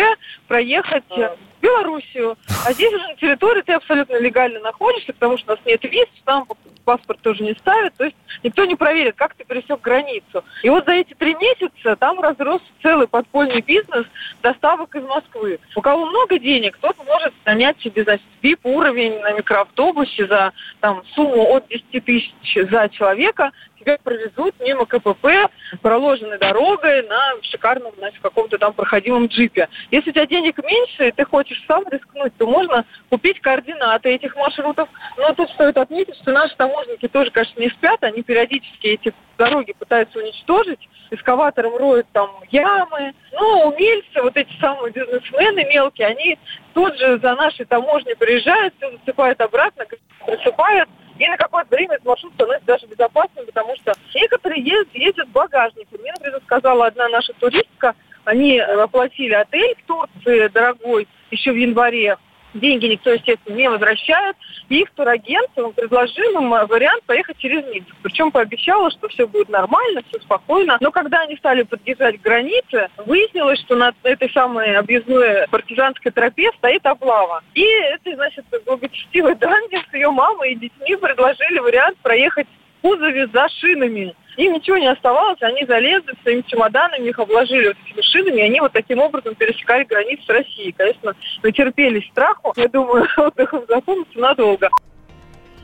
проехать 0.46 1.04
э, 1.16 1.34
Белоруссию. 1.62 2.36
А 2.66 2.72
здесь 2.72 2.92
уже 2.92 3.06
на 3.06 3.16
территории 3.16 3.62
ты 3.62 3.72
абсолютно 3.72 4.20
легально 4.20 4.60
находишься, 4.60 5.12
потому 5.12 5.38
что 5.38 5.52
у 5.52 5.56
нас 5.56 5.64
нет 5.64 5.82
виз, 5.84 6.06
там 6.24 6.46
паспорт 6.84 7.20
тоже 7.20 7.44
не 7.44 7.54
ставят, 7.54 7.94
то 7.94 8.04
есть 8.04 8.16
никто 8.42 8.64
не 8.64 8.74
проверит, 8.74 9.14
как 9.14 9.34
ты 9.34 9.44
пересек 9.44 9.80
границу. 9.80 10.44
И 10.62 10.68
вот 10.68 10.84
за 10.84 10.92
эти 10.92 11.14
три 11.14 11.34
месяца 11.34 11.96
там 11.96 12.20
разрос 12.20 12.60
целый 12.82 13.06
подпольный 13.06 13.60
бизнес 13.60 14.04
доставок 14.42 14.94
из 14.96 15.04
Москвы. 15.04 15.60
У 15.76 15.80
кого 15.80 16.06
много 16.06 16.38
денег, 16.38 16.76
тот 16.80 16.96
может 17.06 17.32
нанять 17.44 17.80
себе, 17.80 18.02
значит, 18.02 18.26
VIP-уровень 18.42 19.20
на 19.20 19.32
микроавтобусе 19.32 20.26
за 20.26 20.52
там, 20.80 21.02
сумму 21.14 21.54
от 21.54 21.68
10 21.68 22.04
тысяч 22.04 22.32
за 22.54 22.88
человека, 22.88 23.52
тебя 23.82 23.98
провезут 24.02 24.54
мимо 24.60 24.86
КПП, 24.86 25.50
проложенной 25.80 26.38
дорогой 26.38 27.02
на 27.06 27.34
шикарном, 27.42 27.92
значит, 27.98 28.20
каком-то 28.22 28.58
там 28.58 28.72
проходимом 28.72 29.26
джипе. 29.26 29.68
Если 29.90 30.10
у 30.10 30.12
тебя 30.12 30.26
денег 30.26 30.58
меньше, 30.62 31.08
и 31.08 31.12
ты 31.12 31.24
хочешь 31.24 31.62
сам 31.66 31.84
рискнуть, 31.90 32.36
то 32.36 32.46
можно 32.46 32.84
купить 33.10 33.40
координаты 33.40 34.10
этих 34.10 34.36
маршрутов. 34.36 34.88
Но 35.16 35.32
тут 35.34 35.50
стоит 35.50 35.76
отметить, 35.76 36.16
что 36.16 36.32
наши 36.32 36.56
таможенники 36.56 37.08
тоже, 37.08 37.30
конечно, 37.30 37.60
не 37.60 37.68
спят, 37.68 38.02
они 38.02 38.22
периодически 38.22 38.86
эти 38.88 39.14
дороги 39.38 39.72
пытаются 39.72 40.18
уничтожить, 40.18 40.88
эскаватором 41.10 41.76
роют 41.76 42.06
там 42.12 42.30
ямы. 42.50 43.14
Но 43.32 43.68
умельцы, 43.68 44.22
вот 44.22 44.36
эти 44.36 44.52
самые 44.60 44.92
бизнесмены 44.92 45.64
мелкие, 45.64 46.08
они 46.08 46.38
тут 46.74 46.96
же 46.98 47.18
за 47.18 47.34
нашей 47.34 47.64
таможней 47.64 48.14
приезжают, 48.14 48.74
все 48.76 48.90
засыпают 48.98 49.40
обратно, 49.40 49.84
присыпают, 50.26 50.88
и 51.22 51.28
на 51.28 51.36
какое-то 51.36 51.74
время 51.74 51.94
этот 51.94 52.06
маршрут 52.06 52.34
становится 52.34 52.66
даже 52.66 52.86
безопасным, 52.86 53.46
потому 53.46 53.76
что 53.76 53.92
некоторые 54.12 54.60
ездят, 54.60 54.94
ездят 54.94 55.28
в 55.28 55.32
багажнике. 55.32 55.96
Мне, 55.98 56.12
например, 56.12 56.40
сказала 56.44 56.86
одна 56.86 57.08
наша 57.08 57.32
туристка, 57.34 57.94
они 58.24 58.58
оплатили 58.58 59.32
отель 59.32 59.76
в 59.76 59.86
Турции 59.86 60.48
дорогой 60.48 61.06
еще 61.30 61.52
в 61.52 61.56
январе, 61.56 62.16
деньги 62.54 62.86
никто, 62.86 63.10
естественно, 63.10 63.56
не 63.56 63.68
возвращает. 63.68 64.36
И 64.68 64.80
их 64.80 64.90
турагент 64.92 65.50
он 65.56 65.72
предложил 65.72 66.40
им 66.40 66.50
вариант 66.50 67.02
поехать 67.04 67.38
через 67.38 67.64
Минск. 67.66 67.88
Причем 68.02 68.30
пообещала, 68.30 68.90
что 68.90 69.08
все 69.08 69.26
будет 69.26 69.48
нормально, 69.48 70.02
все 70.08 70.20
спокойно. 70.20 70.78
Но 70.80 70.90
когда 70.90 71.20
они 71.22 71.36
стали 71.36 71.62
подъезжать 71.62 72.18
к 72.18 72.22
границе, 72.22 72.88
выяснилось, 73.06 73.60
что 73.60 73.76
на 73.76 73.92
этой 74.02 74.30
самой 74.30 74.76
объездной 74.76 75.46
партизанской 75.48 76.12
тропе 76.12 76.50
стоит 76.58 76.84
облава. 76.86 77.42
И 77.54 77.62
это, 77.62 78.14
значит, 78.14 78.44
благочестивая 78.66 79.34
Данди 79.34 79.82
с 79.90 79.94
ее 79.94 80.10
мамой 80.10 80.52
и 80.52 80.56
детьми 80.56 80.96
предложили 80.96 81.58
вариант 81.58 81.98
проехать 81.98 82.46
в 82.78 82.82
кузове 82.82 83.26
за 83.28 83.48
шинами. 83.48 84.14
Им 84.36 84.54
ничего 84.54 84.78
не 84.78 84.90
оставалось, 84.90 85.40
они 85.42 85.64
залезли 85.66 86.14
своими 86.22 86.42
чемоданами, 86.46 87.08
их 87.08 87.18
обложили 87.18 87.68
вот 87.68 87.76
этими 87.84 88.02
шинами, 88.02 88.40
и 88.40 88.44
они 88.44 88.60
вот 88.60 88.72
таким 88.72 88.98
образом 88.98 89.34
пересекали 89.34 89.84
границу 89.84 90.22
с 90.24 90.28
Россией. 90.28 90.72
Конечно, 90.72 91.14
натерпелись 91.42 92.08
страху. 92.10 92.52
Я 92.56 92.68
думаю, 92.68 93.06
отдых 93.16 93.52
им 93.52 93.62
запомнится 93.68 94.18
надолго. 94.18 94.70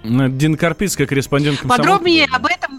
Дин 0.05 0.57
Карпицкая, 0.57 1.07
корреспондент 1.07 1.61
Подробнее 1.69 2.27
об 2.33 2.47
этом 2.47 2.78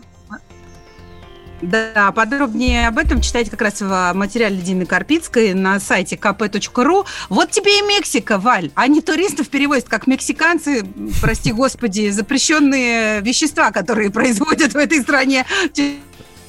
да, 1.62 2.12
подробнее 2.12 2.88
об 2.88 2.98
этом 2.98 3.22
читайте 3.22 3.52
как 3.52 3.62
раз 3.62 3.82
в 3.82 4.14
материале 4.14 4.58
Дины 4.58 4.86
Карпицкой 4.86 5.54
на 5.54 5.80
сайте 5.80 6.16
kp.ru. 6.16 7.06
Вот 7.30 7.52
тебе 7.52 7.80
и 7.80 7.82
Мексика, 7.82 8.38
Валь. 8.38 8.72
Они 8.76 9.02
туристов 9.02 9.50
перевозят 9.50 9.90
как 9.90 10.08
мексиканцы, 10.08 10.86
прости 11.22 11.52
господи, 11.52 12.10
запрещенные 12.10 13.22
вещества, 13.22 13.72
которые 13.72 14.10
производят 14.12 14.74
в 14.74 14.78
этой 14.78 15.02
стране 15.02 15.46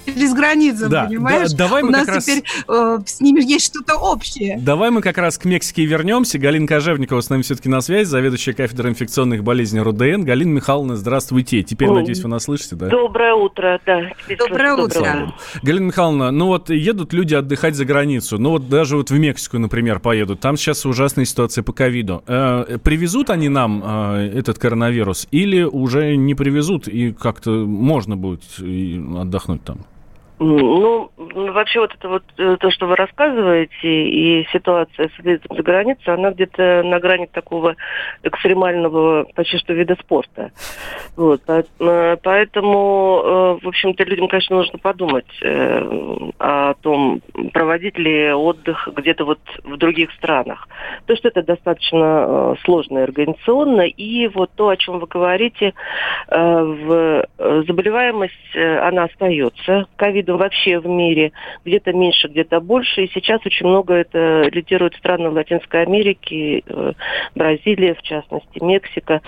через 0.07 0.35
границу, 0.35 0.89
да, 0.89 1.05
понимаешь? 1.05 1.51
Да, 1.53 1.57
давай 1.67 1.83
мы 1.83 1.89
У 1.89 1.93
нас 1.93 2.07
как 2.07 2.15
раз... 2.17 2.25
теперь 2.25 2.45
э, 2.69 2.99
с 3.05 3.21
ними 3.21 3.43
есть 3.43 3.67
что-то 3.67 3.97
общее. 3.97 4.59
Давай 4.61 4.91
мы 4.91 5.03
как 5.03 5.19
раз 5.19 5.39
к 5.39 5.45
Мексике 5.45 5.85
вернемся. 5.85 6.39
Галина 6.39 6.67
Кожевникова 6.67 7.21
с 7.21 7.31
нами 7.31 7.43
все-таки 7.43 7.69
на 7.69 7.81
связи, 7.81 8.09
заведующая 8.09 8.55
кафедрой 8.55 8.91
инфекционных 8.93 9.45
болезней 9.45 9.81
РУДН. 9.81 10.23
Галина 10.23 10.53
Михайловна, 10.53 10.97
здравствуйте. 10.97 11.63
Теперь, 11.63 11.89
О, 11.89 11.95
надеюсь, 11.95 12.23
вы 12.23 12.29
нас 12.29 12.45
слышите, 12.45 12.77
да? 12.77 12.89
Доброе 12.89 13.35
утро, 13.35 13.81
да. 13.87 14.11
Доброе 14.29 14.75
утро. 14.75 14.95
Доброе. 14.95 15.35
Галина 15.63 15.87
Михайловна, 15.87 16.31
ну 16.31 16.47
вот 16.47 16.71
едут 16.71 17.13
люди 17.13 17.35
отдыхать 17.35 17.75
за 17.75 17.85
границу, 17.85 18.39
ну 18.39 18.51
вот 18.51 18.69
даже 18.69 18.97
вот 18.97 19.11
в 19.11 19.19
Мексику, 19.19 19.59
например, 19.59 20.01
поедут. 20.01 20.41
Там 20.41 20.57
сейчас 20.57 20.87
ужасная 20.87 21.25
ситуация 21.25 21.63
по 21.63 21.73
ковиду. 21.73 22.23
Э, 22.27 22.79
привезут 22.83 23.31
они 23.31 23.49
нам 23.49 23.83
э, 23.85 24.33
этот 24.35 24.59
коронавирус 24.59 25.29
или 25.31 25.63
уже 25.63 26.17
не 26.17 26.35
привезут 26.35 26.89
и 26.89 27.13
как-то 27.13 27.51
можно 27.51 28.17
будет 28.17 28.43
отдохнуть 28.59 29.63
там? 29.65 29.79
Ну, 30.43 31.11
вообще 31.19 31.81
вот 31.81 31.95
это 31.95 32.09
вот 32.09 32.23
э, 32.39 32.57
то, 32.59 32.71
что 32.71 32.87
вы 32.87 32.97
рассказываете, 32.97 33.69
и 33.83 34.49
ситуация 34.51 35.11
с 35.15 35.23
выездом 35.23 35.55
за 35.55 35.63
границу, 35.63 36.13
она 36.13 36.31
где-то 36.31 36.83
на 36.83 36.99
грани 36.99 37.27
такого 37.27 37.77
экстремального 38.23 39.25
почти 39.35 39.59
что 39.59 39.75
вида 39.75 39.97
спорта. 40.01 40.51
Вот, 41.15 41.43
э, 41.47 42.17
поэтому, 42.23 43.21
э, 43.23 43.65
в 43.65 43.69
общем-то, 43.69 44.03
людям, 44.05 44.29
конечно, 44.29 44.57
нужно 44.57 44.79
подумать 44.79 45.27
о 46.39 46.75
том, 46.81 47.21
проводить 47.53 47.99
ли 47.99 48.33
отдых 48.33 48.89
где-то 48.97 49.27
вот 49.27 49.41
в 49.65 49.77
других 49.77 50.11
странах. 50.13 50.69
То, 51.05 51.17
что 51.17 51.29
это 51.29 51.43
достаточно 51.43 52.57
сложно 52.65 53.03
организационно, 53.03 53.83
и 53.83 54.27
вот 54.29 54.51
то, 54.57 54.71
о 54.71 54.77
чем 54.79 55.01
вы 55.01 55.07
говорите, 55.07 55.75
в 56.31 57.27
заболеваемость, 57.65 58.57
она 58.57 59.05
остается. 59.05 59.87
Ковид 59.97 60.21
видом 60.21 60.39
вообще 60.39 60.79
в 60.79 60.87
мире. 60.87 61.33
Где-то 61.65 61.93
меньше, 61.93 62.29
где-то 62.29 62.61
больше. 62.61 63.05
И 63.05 63.11
сейчас 63.13 63.45
очень 63.45 63.67
много 63.67 63.95
это 63.95 64.43
лидируют 64.53 64.95
страны 64.97 65.31
Латинской 65.31 65.83
Америки, 65.83 66.63
э, 66.67 66.93
Бразилия, 67.35 67.95
в 67.95 68.03
частности, 68.03 68.63
Мексика. 68.63 69.23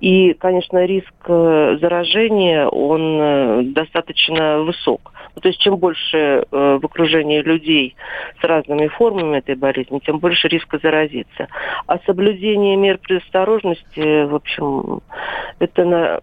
И, 0.00 0.34
конечно, 0.34 0.84
риск 0.84 1.14
э, 1.26 1.78
заражения, 1.80 2.66
он 2.66 3.20
э, 3.20 3.62
достаточно 3.64 4.60
высок. 4.60 5.12
Ну, 5.34 5.42
то 5.42 5.48
есть 5.48 5.60
чем 5.60 5.76
больше 5.76 6.46
в 6.50 6.80
окружении 6.82 7.42
людей 7.42 7.94
с 8.40 8.44
разными 8.44 8.88
формами 8.88 9.36
этой 9.36 9.54
болезни, 9.54 9.98
тем 9.98 10.18
больше 10.18 10.48
риска 10.48 10.78
заразиться. 10.82 11.48
А 11.86 11.98
соблюдение 12.06 12.76
мер 12.76 12.96
предосторожности, 12.96 14.24
в 14.24 14.34
общем, 14.34 15.02
это 15.58 15.84
на 15.84 16.20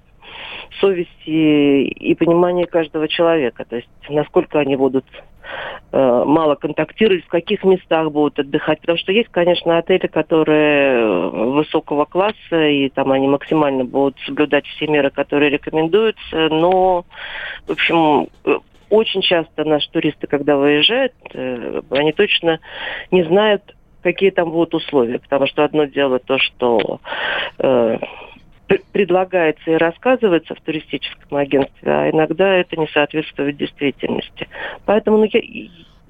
совести 0.80 1.84
и 1.84 2.16
понимания 2.16 2.66
каждого 2.66 3.08
человека. 3.08 3.66
То 3.66 3.78
есть 3.78 3.90
насколько 4.10 4.60
они 4.60 4.76
будут 4.76 5.06
э, 5.92 6.24
мало 6.26 6.56
контактировать, 6.56 7.26
в 7.26 7.30
каких 7.30 7.64
местах 7.64 8.12
будут 8.12 8.40
отдыхать. 8.40 8.80
Потому 8.82 8.98
что 8.98 9.12
есть, 9.12 9.30
конечно, 9.30 9.78
отели, 9.78 10.08
которые 10.08 11.02
э, 11.02 11.30
высокого 11.30 12.06
класса, 12.06 12.68
и 12.68 12.90
там 12.90 13.12
они 13.12 13.28
максимально 13.28 13.86
будут 13.86 14.18
соблюдать 14.26 14.66
все 14.68 14.88
меры, 14.88 15.10
которые 15.10 15.50
рекомендуются. 15.50 16.50
Но, 16.50 17.06
в 17.68 17.72
общем, 17.72 18.28
э, 18.46 18.58
очень 18.90 19.22
часто 19.22 19.64
наши 19.64 19.90
туристы, 19.92 20.28
когда 20.28 20.56
выезжают, 20.58 21.14
э, 21.34 21.82
они 21.90 22.12
точно 22.12 22.60
не 23.12 23.24
знают, 23.24 23.76
какие 24.02 24.30
там 24.30 24.52
будут 24.52 24.76
условия. 24.76 25.20
Потому 25.20 25.48
что 25.48 25.64
одно 25.64 25.86
дело 25.86 26.20
то, 26.20 26.38
что 26.38 27.00
э, 27.60 27.98
предлагается 28.68 29.72
и 29.72 29.76
рассказывается 29.76 30.56
в 30.56 30.62
туристическом 30.62 31.38
агентстве, 31.38 31.92
а 31.92 32.10
иногда 32.10 32.56
это 32.56 32.76
не 32.78 32.88
соответствует 32.88 33.58
действительности. 33.58 34.48
Поэтому 34.86 35.18
ну, 35.18 35.26
я, 35.26 35.42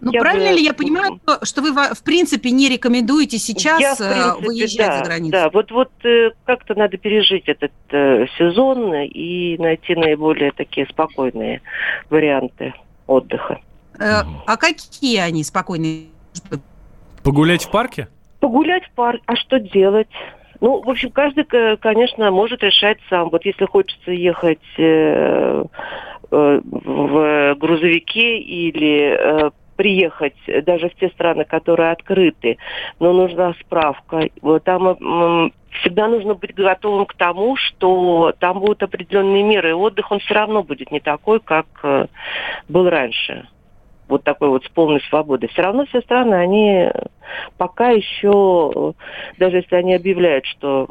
ну, 0.01 0.11
я 0.11 0.19
правильно 0.19 0.49
бы... 0.49 0.57
ли 0.57 0.63
я 0.63 0.73
понимаю, 0.73 1.19
что 1.43 1.61
вы, 1.61 1.71
в 1.71 2.03
принципе, 2.03 2.51
не 2.51 2.69
рекомендуете 2.69 3.37
сейчас 3.37 3.79
я, 3.81 3.93
э, 3.93 3.95
принципе, 3.95 4.47
выезжать 4.47 4.87
да, 4.87 4.97
за 4.97 5.03
границу? 5.05 5.31
Да, 5.31 5.49
вот, 5.49 5.71
вот 5.71 5.91
э, 6.05 6.31
как-то 6.45 6.75
надо 6.75 6.97
пережить 6.97 7.47
этот 7.47 7.71
э, 7.89 8.25
сезон 8.37 8.93
и 8.93 9.57
найти 9.57 9.95
наиболее 9.95 10.51
такие 10.51 10.85
спокойные 10.87 11.61
варианты 12.09 12.73
отдыха. 13.07 13.59
Э, 13.99 14.23
а 14.45 14.57
какие 14.57 15.19
они 15.19 15.43
спокойные? 15.43 16.07
Погулять 17.23 17.63
в 17.63 17.71
парке? 17.71 18.09
Погулять 18.41 18.83
в 18.85 18.91
парке. 18.91 19.23
А 19.25 19.35
что 19.37 19.59
делать? 19.59 20.09
Ну, 20.63 20.81
в 20.81 20.89
общем, 20.89 21.11
каждый, 21.11 21.43
конечно, 21.75 22.31
может 22.31 22.63
решать 22.63 22.97
сам. 23.09 23.27
Вот 23.27 23.43
если 23.43 23.65
хочется 23.65 24.11
ехать 24.11 24.63
э, 24.77 25.65
э, 26.31 26.61
в 26.63 27.55
грузовике 27.55 28.37
или 28.37 29.09
э, 29.09 29.51
приехать 29.75 30.37
даже 30.63 30.87
в 30.87 30.95
те 30.95 31.09
страны, 31.09 31.43
которые 31.43 31.91
открыты, 31.91 32.59
но 33.01 33.11
нужна 33.11 33.53
справка. 33.59 34.29
Там 34.63 35.51
всегда 35.81 36.07
нужно 36.07 36.35
быть 36.35 36.55
готовым 36.55 37.07
к 37.07 37.15
тому, 37.15 37.57
что 37.57 38.33
там 38.39 38.61
будут 38.61 38.83
определенные 38.83 39.43
меры, 39.43 39.71
и 39.71 39.73
отдых 39.73 40.13
он 40.13 40.19
все 40.19 40.33
равно 40.33 40.63
будет 40.63 40.91
не 40.91 41.01
такой, 41.01 41.41
как 41.41 41.65
был 42.69 42.89
раньше 42.89 43.49
вот 44.13 44.23
такой 44.23 44.49
вот 44.49 44.63
с 44.63 44.69
полной 44.69 45.01
свободой. 45.09 45.49
Все 45.49 45.63
равно 45.63 45.85
все 45.85 46.01
страны, 46.01 46.35
они 46.35 46.87
пока 47.57 47.89
еще, 47.89 48.93
даже 49.39 49.57
если 49.57 49.75
они 49.75 49.95
объявляют, 49.95 50.45
что 50.45 50.89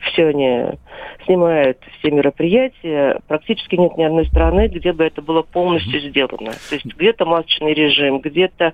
все 0.00 0.28
они 0.28 0.78
снимают 1.26 1.78
все 1.98 2.10
мероприятия, 2.10 3.20
практически 3.28 3.76
нет 3.76 3.96
ни 3.96 4.02
одной 4.02 4.26
страны, 4.26 4.68
где 4.68 4.92
бы 4.92 5.04
это 5.04 5.22
было 5.22 5.42
полностью 5.42 6.00
сделано. 6.00 6.52
То 6.68 6.74
есть 6.74 6.86
где-то 6.86 7.24
масочный 7.24 7.74
режим, 7.74 8.20
где-то 8.20 8.72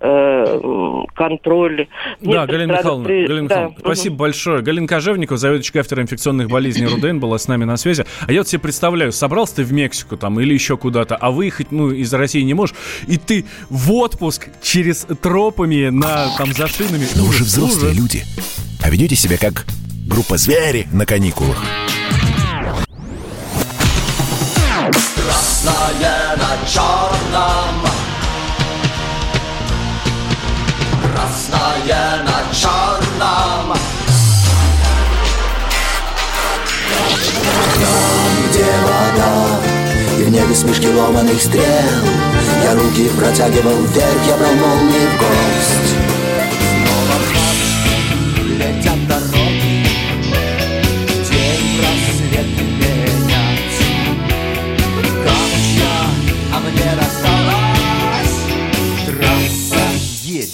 э, 0.00 1.04
контроль. 1.14 1.88
Да, 2.20 2.46
Галина 2.46 2.72
Михайловна, 2.72 3.04
при... 3.04 3.26
Галина 3.26 3.48
да. 3.48 3.54
Михайловна 3.54 3.80
спасибо 3.80 4.12
угу. 4.12 4.20
большое. 4.20 4.62
Галина 4.62 4.86
Кожевникова, 4.86 5.38
заведующая 5.38 5.72
кафедрой 5.72 6.04
инфекционных 6.04 6.48
болезней 6.48 6.86
РУДН, 6.86 7.18
была 7.18 7.38
с 7.38 7.48
нами 7.48 7.64
на 7.64 7.76
связи. 7.76 8.04
А 8.26 8.32
я 8.32 8.40
вот 8.40 8.48
себе 8.48 8.60
представляю, 8.60 9.12
собрался 9.12 9.56
ты 9.56 9.64
в 9.64 9.72
Мексику 9.72 10.16
там 10.16 10.38
или 10.40 10.54
еще 10.54 10.76
куда-то, 10.76 11.16
а 11.16 11.30
выехать 11.30 11.72
ну, 11.72 11.90
из 11.90 12.12
России 12.14 12.42
не 12.42 12.54
можешь, 12.54 12.76
и 13.08 13.18
ты 13.18 13.44
в 13.68 13.92
отпуск 13.92 14.48
через 14.62 15.04
тропами 15.20 15.88
на 15.88 16.28
там 16.38 16.52
за 16.52 16.68
шинами. 16.68 17.06
Но 17.16 17.24
уже 17.24 17.44
взрослые 17.44 17.94
люди. 17.94 18.22
А 18.82 18.90
ведете 18.90 19.16
себя 19.16 19.36
как 19.36 19.66
группа 20.10 20.36
«Звери» 20.36 20.88
на 20.92 21.06
каникулах. 21.06 21.56
Красное 25.14 26.36
на 26.36 26.68
черном. 26.68 27.86
Красное 31.14 32.24
на 32.24 32.54
черном. 32.54 33.76
Там, 37.74 38.50
где 38.50 38.64
вода 38.64 39.60
И 40.18 40.22
в 40.24 40.30
небе 40.30 40.54
смешки 40.54 40.88
ломаных 40.88 41.40
стрел 41.40 41.64
Я 42.62 42.74
руки 42.74 43.08
протягивал 43.18 43.76
вверх, 43.86 44.26
я 44.28 44.36
брал 44.36 44.52
молнии 44.54 45.06
в 45.06 45.18
гость 45.18 45.99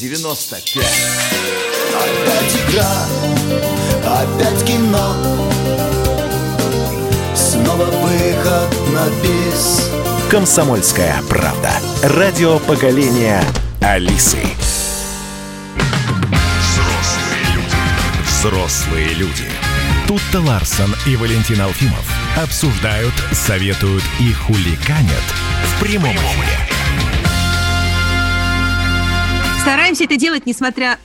95. 0.08 0.76
Опять 1.96 2.56
игра, 2.68 3.06
опять 4.04 4.64
кино. 4.64 5.16
Снова 7.34 7.84
выход 7.84 8.70
на 8.92 9.08
бис. 9.22 9.90
Комсомольская 10.30 11.22
правда. 11.28 11.72
Радио 12.02 12.58
поколения 12.60 13.42
Алисы. 13.80 14.38
Взрослые 16.60 17.54
люди. 17.54 17.76
Взрослые 18.26 19.08
люди. 19.14 19.44
Тут-то 20.06 20.40
Ларсон 20.40 20.94
и 21.06 21.16
Валентин 21.16 21.60
Алфимов 21.60 22.04
обсуждают, 22.36 23.14
советуют 23.32 24.04
и 24.20 24.32
хуликанят 24.32 25.24
в 25.64 25.80
прямом 25.80 26.14
эфире. 26.14 26.65
Стараемся 29.66 30.04
это 30.04 30.14
делать, 30.16 30.46
несмотря 30.46 30.96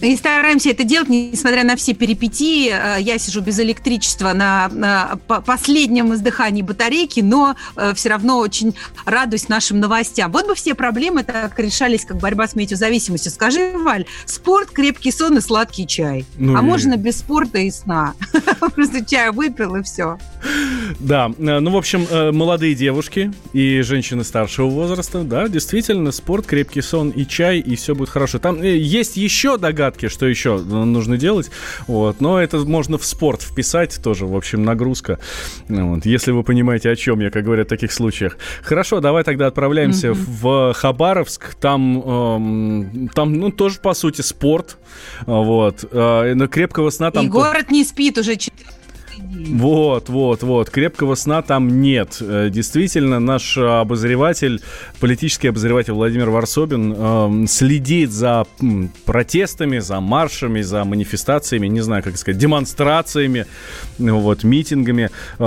и 0.00 0.16
стараемся 0.16 0.70
это 0.70 0.84
делать, 0.84 1.08
несмотря 1.08 1.64
на 1.64 1.76
все 1.76 1.92
перипетии. 1.94 2.70
Э, 2.72 3.00
Я 3.00 3.18
сижу 3.18 3.40
без 3.40 3.58
электричества 3.58 4.32
на, 4.32 4.68
на 4.72 5.18
по- 5.26 5.40
последнем 5.40 6.14
издыхании 6.14 6.62
батарейки, 6.62 7.20
но 7.20 7.56
э, 7.76 7.92
все 7.94 8.10
равно 8.10 8.38
очень 8.38 8.74
радуюсь 9.04 9.48
нашим 9.48 9.80
новостям. 9.80 10.30
Вот 10.32 10.46
бы 10.46 10.54
все 10.54 10.74
проблемы 10.74 11.24
так 11.24 11.58
решались, 11.58 12.04
как 12.04 12.18
борьба 12.18 12.46
с 12.46 12.54
метеозависимостью. 12.54 13.32
Скажи, 13.32 13.72
Валь, 13.76 14.06
спорт, 14.26 14.70
крепкий 14.70 15.10
сон 15.10 15.38
и 15.38 15.40
сладкий 15.40 15.86
чай. 15.86 16.24
Ну 16.36 16.56
а 16.56 16.60
и- 16.60 16.62
можно 16.64 16.96
без 16.96 17.18
спорта 17.18 17.58
и 17.58 17.70
сна? 17.70 18.14
Просто 18.74 19.04
чай 19.04 19.30
выпил 19.32 19.74
и 19.76 19.82
все. 19.82 20.18
Да, 21.00 21.30
э, 21.38 21.58
ну, 21.58 21.70
в 21.72 21.76
общем, 21.76 22.06
молодые 22.36 22.74
девушки 22.74 23.32
и 23.52 23.80
женщины 23.82 24.22
старшего 24.24 24.68
возраста, 24.68 25.22
да, 25.24 25.48
действительно, 25.48 26.12
спорт, 26.12 26.46
крепкий 26.46 26.82
сон 26.82 27.10
и 27.10 27.26
чай, 27.26 27.58
и 27.58 27.74
все 27.76 27.94
будет 27.94 28.08
хорошо. 28.10 28.38
Там 28.38 28.62
есть 28.62 29.16
еще 29.16 29.56
догадки, 29.58 29.87
что 30.08 30.26
еще 30.26 30.58
нужно 30.58 31.16
делать, 31.16 31.50
вот, 31.86 32.20
но 32.20 32.40
это 32.40 32.58
можно 32.58 32.98
в 32.98 33.04
спорт 33.04 33.42
вписать 33.42 34.00
тоже, 34.02 34.26
в 34.26 34.36
общем, 34.36 34.64
нагрузка, 34.64 35.18
вот, 35.68 36.06
если 36.06 36.32
вы 36.32 36.42
понимаете, 36.42 36.90
о 36.90 36.96
чем 36.96 37.20
я, 37.20 37.30
как 37.30 37.44
говорят 37.44 37.66
в 37.66 37.70
таких 37.70 37.92
случаях. 37.92 38.36
Хорошо, 38.62 39.00
давай 39.00 39.24
тогда 39.24 39.46
отправляемся 39.46 40.12
в 40.14 40.72
Хабаровск, 40.74 41.54
там, 41.54 42.02
эм, 42.02 43.08
там, 43.14 43.34
ну, 43.34 43.50
тоже, 43.50 43.78
по 43.80 43.94
сути, 43.94 44.20
спорт, 44.20 44.78
вот, 45.26 45.84
э, 45.90 46.48
крепкого 46.50 46.90
сна 46.90 47.10
там... 47.10 47.26
И 47.26 47.28
город 47.28 47.70
не 47.70 47.84
спит 47.84 48.18
уже 48.18 48.36
четвертый 48.36 48.64
день. 48.64 48.77
Вот, 49.30 50.08
вот, 50.08 50.42
вот. 50.42 50.70
Крепкого 50.70 51.14
сна 51.14 51.42
там 51.42 51.80
нет. 51.82 52.16
Э, 52.20 52.48
Действительно, 52.50 53.20
наш 53.20 53.56
э, 53.58 53.60
обозреватель, 53.80 54.62
политический 55.00 55.48
обозреватель 55.48 55.92
Владимир 55.92 56.30
Варсобин 56.30 56.92
эм, 56.92 57.46
следит 57.46 58.10
за 58.10 58.46
протестами, 59.04 59.78
за 59.80 60.00
маршами, 60.00 60.62
за 60.62 60.84
манифестациями, 60.84 61.66
не 61.66 61.80
знаю, 61.82 62.02
как 62.02 62.16
сказать, 62.16 62.38
демонстрациями, 62.40 63.44
вот, 63.98 64.44
митингами, 64.44 65.10
эм, 65.38 65.44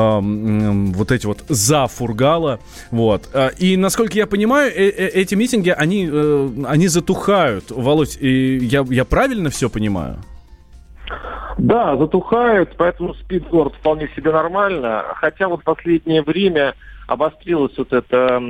м, 0.90 0.94
вот 0.94 1.12
эти 1.12 1.26
вот 1.26 1.44
за 1.50 1.88
Фургала, 1.88 2.60
вот. 2.92 3.30
Э, 3.34 3.50
И, 3.58 3.78
насколько 3.78 4.16
я 4.18 4.28
понимаю, 4.28 4.72
э- 4.72 4.90
э- 4.90 5.08
эти 5.22 5.34
митинги, 5.36 5.70
они, 5.70 6.08
э, 6.12 6.50
они 6.68 6.88
затухают. 6.88 7.72
Володь, 7.72 8.18
я, 8.22 8.86
я 8.90 9.06
правильно 9.06 9.50
все 9.50 9.70
понимаю? 9.70 10.20
Да, 11.58 11.96
затухают, 11.98 12.76
поэтому 12.78 13.14
спит 13.16 13.48
город 13.48 13.76
вполне 13.76 14.08
себе 14.16 14.32
нормально. 14.32 15.04
Хотя 15.16 15.48
вот 15.48 15.62
в 15.62 15.64
последнее 15.64 16.22
время 16.24 16.76
обострилось 17.08 17.78
вот 17.78 17.92
это, 17.94 18.42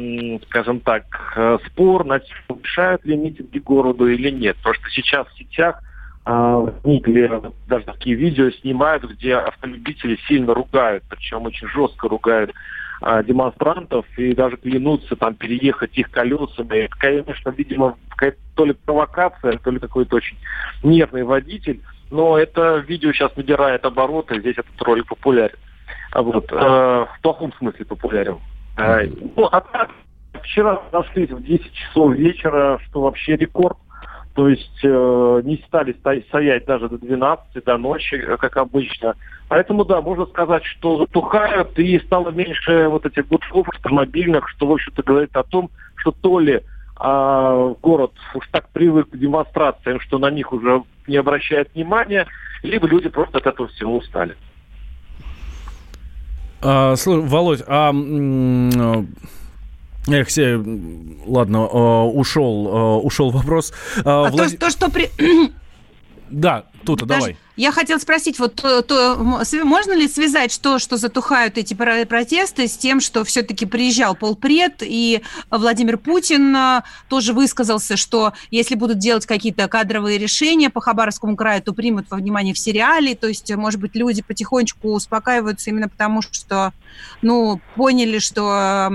скажем 0.48 0.80
так, 0.82 1.04
э, 1.36 1.58
спор 1.68 2.06
на 2.06 2.20
тему, 2.20 2.60
мешают 2.62 3.04
ли 3.06 3.18
митинги 3.18 3.58
городу 3.60 4.08
или 4.08 4.30
нет. 4.30 4.56
Потому 4.58 4.76
что 4.76 4.90
сейчас 4.92 5.28
в 5.28 5.38
сетях 5.38 5.82
а, 6.24 6.58
возникли 6.58 7.42
даже 7.68 7.86
такие 7.86 8.16
видео 8.16 8.52
снимают, 8.52 9.04
где 9.04 9.36
автолюбители 9.36 10.20
сильно 10.28 10.54
ругают, 10.54 11.04
причем 11.10 11.44
очень 11.46 11.68
жестко 11.70 12.08
ругают 12.08 12.52
а, 13.02 13.24
демонстрантов 13.24 14.06
и 14.18 14.36
даже 14.36 14.58
клянутся 14.58 15.16
там 15.16 15.34
переехать 15.34 15.98
их 15.98 16.12
колесами. 16.12 16.86
Это, 16.86 16.96
конечно, 17.00 17.50
видимо, 17.50 17.98
то 18.56 18.66
ли 18.66 18.74
провокация, 18.74 19.58
то 19.58 19.72
ли 19.72 19.80
какой-то 19.80 20.18
очень 20.18 20.38
нервный 20.84 21.24
водитель. 21.24 21.82
Но 22.12 22.38
это 22.38 22.78
видео 22.88 23.14
сейчас 23.14 23.36
набирает 23.38 23.86
обороты, 23.86 24.40
здесь 24.40 24.58
этот 24.58 24.82
ролик 24.82 25.08
популярен. 25.08 25.56
А 26.12 26.22
Вот, 26.22 26.52
э, 26.52 26.56
в 26.56 27.22
плохом 27.22 27.54
смысле 27.54 27.86
популярен. 27.86 28.38
Э, 28.78 29.08
ну, 29.36 29.46
а 29.50 29.62
так, 29.62 29.92
вчера 30.44 30.82
нашлись 30.92 31.30
в 31.30 31.42
10 31.42 31.74
часов 31.74 32.14
вечера, 32.14 32.80
что 32.86 33.02
вообще 33.02 33.38
рекорд. 33.38 33.78
То 34.36 34.48
есть 34.48 34.80
э, 34.84 35.42
не 35.44 35.58
стали 35.68 35.94
ста- 35.94 36.22
стоять 36.28 36.66
даже 36.66 36.88
до 36.90 36.98
12, 36.98 37.64
до 37.64 37.78
ночи, 37.78 38.16
э, 38.16 38.38
как 38.38 38.58
обычно. 38.58 39.16
Поэтому, 39.48 39.84
да, 39.84 40.02
можно 40.02 40.26
сказать, 40.26 40.64
что 40.66 40.98
затухают 40.98 41.78
и 41.80 42.00
стало 42.00 42.32
меньше 42.32 42.88
вот 42.88 43.06
этих 43.06 43.28
гудков 43.28 43.68
автомобильных, 43.70 44.48
что, 44.50 44.68
в 44.68 44.72
общем-то, 44.72 45.04
говорит 45.04 45.36
о 45.36 45.44
том, 45.44 45.70
что 45.96 46.12
то 46.12 46.40
ли 46.40 46.62
а, 46.96 47.74
город 47.82 48.12
уж 48.36 48.48
так 48.52 48.70
привык 48.70 49.10
к 49.10 49.18
демонстрациям, 49.18 50.00
что 50.00 50.20
на 50.20 50.30
них 50.30 50.54
уже 50.54 50.84
не 51.08 51.18
обращает 51.18 51.70
внимания, 51.74 52.28
либо 52.64 52.88
люди 52.88 53.10
просто 53.10 53.38
от 53.40 53.48
этого 53.48 53.68
всего 53.70 53.98
устали. 53.98 54.36
А, 56.62 56.96
слушай, 56.96 57.26
Володь, 57.28 57.64
а... 57.68 57.92
э, 57.94 59.04
Эх, 60.08 60.32
се- 60.32 60.60
ладно, 61.28 61.58
э, 61.72 61.78
ушел, 62.14 62.68
э, 62.68 63.06
ушел 63.06 63.30
вопрос. 63.30 63.72
А, 64.04 64.30
Влад- 64.30 64.50
то, 64.52 64.58
то, 64.58 64.70
что 64.72 64.90
при... 64.90 65.10
Да, 66.32 66.66
Тута, 66.86 67.02
Подожди, 67.06 67.20
давай. 67.20 67.38
Я 67.62 67.72
хотела 67.72 68.00
спросить, 68.00 68.40
вот 68.40 68.56
то, 68.56 68.82
то, 68.82 69.44
св- 69.44 69.64
можно 69.64 69.92
ли 69.92 70.08
связать 70.08 70.60
то, 70.64 70.80
что 70.80 70.98
затухают 70.98 71.60
эти 71.60 71.76
про- 71.76 72.08
протесты, 72.08 72.68
с 72.68 72.76
тем, 72.76 73.00
что 73.00 73.24
все-таки 73.24 73.68
приезжал 73.68 74.16
полпред, 74.16 74.78
и 74.82 75.22
Владимир 75.52 76.00
Путин 76.00 76.56
а, 76.56 76.84
тоже 77.08 77.34
высказался, 77.34 77.98
что 77.98 78.34
если 78.50 78.74
будут 78.74 78.98
делать 78.98 79.28
какие-то 79.28 79.68
кадровые 79.68 80.18
решения 80.18 80.72
по 80.72 80.82
Хабаровскому 80.82 81.36
краю, 81.36 81.62
то 81.62 81.72
примут 81.74 82.10
во 82.10 82.18
внимание 82.18 82.56
в 82.56 82.58
сериале, 82.58 83.14
то 83.14 83.28
есть, 83.28 83.56
может 83.56 83.80
быть, 83.80 83.94
люди 83.94 84.24
потихонечку 84.24 84.94
успокаиваются 84.94 85.70
именно 85.70 85.88
потому, 85.88 86.24
что, 86.24 86.74
ну, 87.22 87.62
поняли, 87.76 88.18
что 88.18 88.88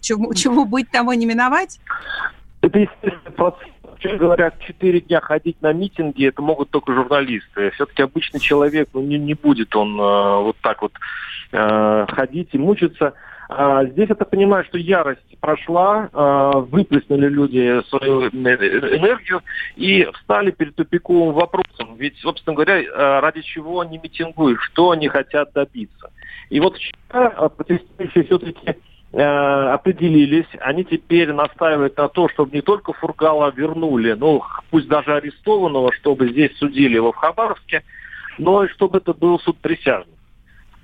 чему, 0.00 0.32
чему 0.34 0.64
быть, 0.64 0.90
того 0.90 1.12
не 1.12 1.26
миновать? 1.26 1.78
Это 2.62 2.78
естественный 2.78 3.32
процесс. 3.36 3.68
Вообще 4.02 4.16
говоря, 4.16 4.50
четыре 4.66 5.00
дня 5.02 5.20
ходить 5.20 5.60
на 5.60 5.74
митинги, 5.74 6.26
это 6.26 6.40
могут 6.40 6.70
только 6.70 6.94
журналисты. 6.94 7.70
Все-таки 7.72 8.02
обычный 8.02 8.40
человек, 8.40 8.88
ну, 8.94 9.02
не, 9.02 9.18
не 9.18 9.34
будет 9.34 9.76
он 9.76 10.00
э, 10.00 10.42
вот 10.42 10.56
так 10.62 10.80
вот 10.80 10.92
э, 11.52 12.06
ходить 12.08 12.48
и 12.52 12.58
мучиться. 12.58 13.12
А 13.50 13.84
здесь 13.84 14.08
это 14.08 14.24
понимаю, 14.24 14.64
что 14.64 14.78
ярость 14.78 15.38
прошла, 15.40 16.08
э, 16.10 16.50
выплеснули 16.70 17.28
люди 17.28 17.82
свою 17.90 18.22
э- 18.22 18.30
энергию 18.30 19.42
и 19.76 20.08
встали 20.14 20.50
перед 20.50 20.76
тупиковым 20.76 21.34
вопросом. 21.34 21.96
Ведь, 21.98 22.16
собственно 22.20 22.54
говоря, 22.54 22.80
э, 22.80 23.20
ради 23.20 23.42
чего 23.42 23.80
они 23.80 23.98
митингуют, 23.98 24.60
что 24.62 24.92
они 24.92 25.08
хотят 25.08 25.52
добиться. 25.52 26.10
И 26.48 26.58
вот 26.58 26.78
вчера 26.78 27.34
э, 27.36 27.48
протестующие 27.54 28.24
все-таки 28.24 28.76
определились, 29.12 30.46
они 30.60 30.84
теперь 30.84 31.32
настаивают 31.32 31.96
на 31.96 32.08
то, 32.08 32.28
чтобы 32.28 32.54
не 32.54 32.62
только 32.62 32.92
Фургала 32.92 33.52
вернули, 33.54 34.12
ну, 34.12 34.42
пусть 34.70 34.86
даже 34.86 35.14
арестованного, 35.14 35.92
чтобы 35.92 36.28
здесь 36.28 36.56
судили 36.58 36.94
его 36.94 37.10
в 37.10 37.16
Хабаровске, 37.16 37.82
но 38.38 38.64
и 38.64 38.68
чтобы 38.68 38.98
это 38.98 39.12
был 39.12 39.40
суд 39.40 39.58
присяжных. 39.58 40.14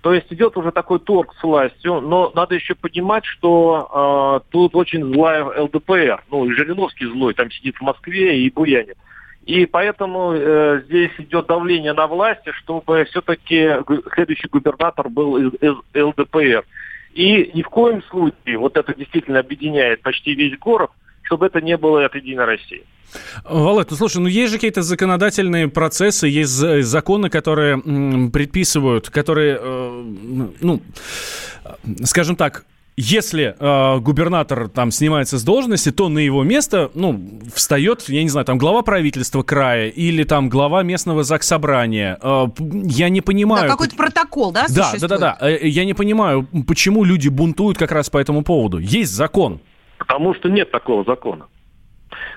То 0.06 0.14
есть 0.14 0.32
идет 0.32 0.56
уже 0.56 0.70
такой 0.70 1.00
торг 1.00 1.34
с 1.40 1.42
властью, 1.42 2.00
но 2.00 2.30
надо 2.32 2.54
еще 2.54 2.76
понимать, 2.76 3.24
что 3.24 4.40
э, 4.44 4.50
тут 4.52 4.76
очень 4.76 5.02
злая 5.12 5.42
ЛДПР. 5.44 6.22
Ну, 6.30 6.44
и 6.44 6.52
Жириновский 6.52 7.06
злой, 7.06 7.34
там 7.34 7.50
сидит 7.50 7.76
в 7.76 7.80
Москве 7.80 8.38
и 8.40 8.48
буянит. 8.48 8.96
И 9.46 9.66
поэтому 9.66 10.32
э, 10.32 10.82
здесь 10.86 11.10
идет 11.18 11.46
давление 11.46 11.92
на 11.92 12.06
власти, 12.06 12.52
чтобы 12.52 13.04
все-таки 13.10 13.68
следующий 14.14 14.46
губернатор 14.46 15.08
был 15.08 15.38
из, 15.38 15.54
из 15.54 15.74
ЛДПР. 16.00 16.64
И 17.16 17.50
ни 17.54 17.62
в 17.62 17.68
коем 17.68 18.02
случае, 18.10 18.58
вот 18.58 18.76
это 18.76 18.94
действительно 18.94 19.40
объединяет 19.40 20.02
почти 20.02 20.34
весь 20.34 20.58
город, 20.58 20.90
чтобы 21.22 21.46
это 21.46 21.60
не 21.62 21.76
было 21.78 22.04
от 22.04 22.14
Единой 22.14 22.44
России. 22.44 22.82
Володь, 23.48 23.90
ну 23.90 23.96
слушай, 23.96 24.18
ну 24.18 24.26
есть 24.26 24.50
же 24.52 24.58
какие-то 24.58 24.82
законодательные 24.82 25.68
процессы, 25.68 26.26
есть 26.26 26.50
за- 26.50 26.82
законы, 26.82 27.30
которые 27.30 27.80
м, 27.84 28.30
предписывают, 28.30 29.08
которые, 29.08 29.58
э, 29.58 30.04
ну, 30.60 30.82
скажем 32.04 32.36
так, 32.36 32.64
если 32.96 33.54
э, 33.58 33.98
губернатор 34.00 34.68
там 34.68 34.90
снимается 34.90 35.38
с 35.38 35.44
должности, 35.44 35.92
то 35.92 36.08
на 36.08 36.18
его 36.18 36.42
место, 36.44 36.90
ну, 36.94 37.20
встает, 37.54 38.08
я 38.08 38.22
не 38.22 38.30
знаю, 38.30 38.46
там 38.46 38.56
глава 38.56 38.80
правительства 38.82 39.42
края 39.42 39.88
или 39.88 40.24
там 40.24 40.48
глава 40.48 40.82
местного 40.82 41.22
заксобрания. 41.22 42.18
Э, 42.22 42.46
я 42.58 43.10
не 43.10 43.20
понимаю. 43.20 43.64
Да, 43.64 43.68
какой-то 43.68 43.96
протокол, 43.96 44.50
да, 44.50 44.66
Да, 44.68 44.74
да, 44.74 44.84
существует? 44.84 45.20
да, 45.20 45.36
да. 45.38 45.46
Э, 45.46 45.66
Я 45.66 45.84
не 45.84 45.92
понимаю, 45.92 46.48
почему 46.66 47.04
люди 47.04 47.28
бунтуют 47.28 47.76
как 47.76 47.92
раз 47.92 48.08
по 48.08 48.16
этому 48.16 48.42
поводу. 48.42 48.78
Есть 48.78 49.12
закон. 49.12 49.60
Потому 49.98 50.34
что 50.34 50.48
нет 50.48 50.70
такого 50.70 51.04
закона. 51.04 51.46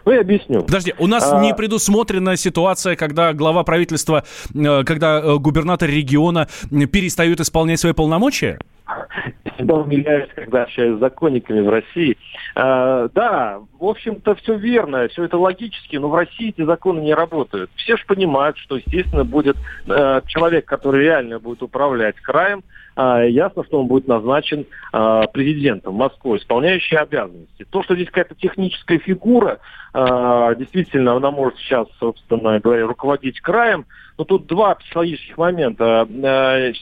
Ну, 0.06 0.12
я 0.12 0.22
объясню. 0.22 0.64
Подожди, 0.64 0.94
у 0.98 1.08
нас 1.08 1.32
а... 1.32 1.42
не 1.42 1.54
предусмотрена 1.54 2.36
ситуация, 2.36 2.96
когда 2.96 3.34
глава 3.34 3.64
правительства, 3.64 4.24
э, 4.54 4.84
когда 4.84 5.20
э, 5.20 5.38
губернатор 5.38 5.90
региона 5.90 6.48
перестает 6.92 7.40
исполнять 7.40 7.80
свои 7.80 7.94
полномочия? 7.94 8.60
всегда 9.60 9.76
умиляюсь, 9.76 10.30
когда 10.34 10.64
общаюсь 10.64 10.98
с 10.98 11.00
законниками 11.00 11.60
в 11.60 11.70
России. 11.70 12.18
А, 12.56 13.10
да, 13.10 13.60
в 13.78 13.86
общем-то, 13.86 14.36
все 14.36 14.56
верно, 14.56 15.08
все 15.10 15.26
это 15.26 15.38
логически, 15.38 15.98
но 15.98 16.10
в 16.10 16.16
России 16.16 16.50
эти 16.50 16.64
законы 16.64 17.02
не 17.02 17.14
работают. 17.14 17.70
Все 17.76 17.98
же 17.98 18.06
понимают, 18.06 18.58
что, 18.58 18.78
естественно, 18.78 19.26
будет 19.26 19.58
э, 19.88 20.22
человек, 20.28 20.66
который 20.66 21.04
реально 21.04 21.40
будет 21.40 21.62
управлять 21.62 22.16
краем, 22.22 22.60
э, 22.60 22.89
ясно, 23.28 23.64
что 23.64 23.80
он 23.80 23.88
будет 23.88 24.08
назначен 24.08 24.66
э, 24.92 25.22
президентом 25.32 25.96
Москвы, 25.96 26.38
исполняющий 26.38 26.96
обязанности. 26.96 27.66
То, 27.70 27.84
что 27.84 27.96
здесь 27.96 28.08
какая-то 28.08 28.36
техническая 28.36 29.00
фигура, 29.00 29.60
э, 29.94 30.56
действительно, 30.58 31.16
она 31.16 31.32
может 31.32 31.58
сейчас, 31.60 31.88
собственно 32.00 32.60
говоря, 32.60 32.86
руководить 32.88 33.40
краем, 33.42 33.86
но 34.18 34.26
тут 34.26 34.48
два 34.48 34.76
психологических 34.76 35.38
момента. 35.38 36.08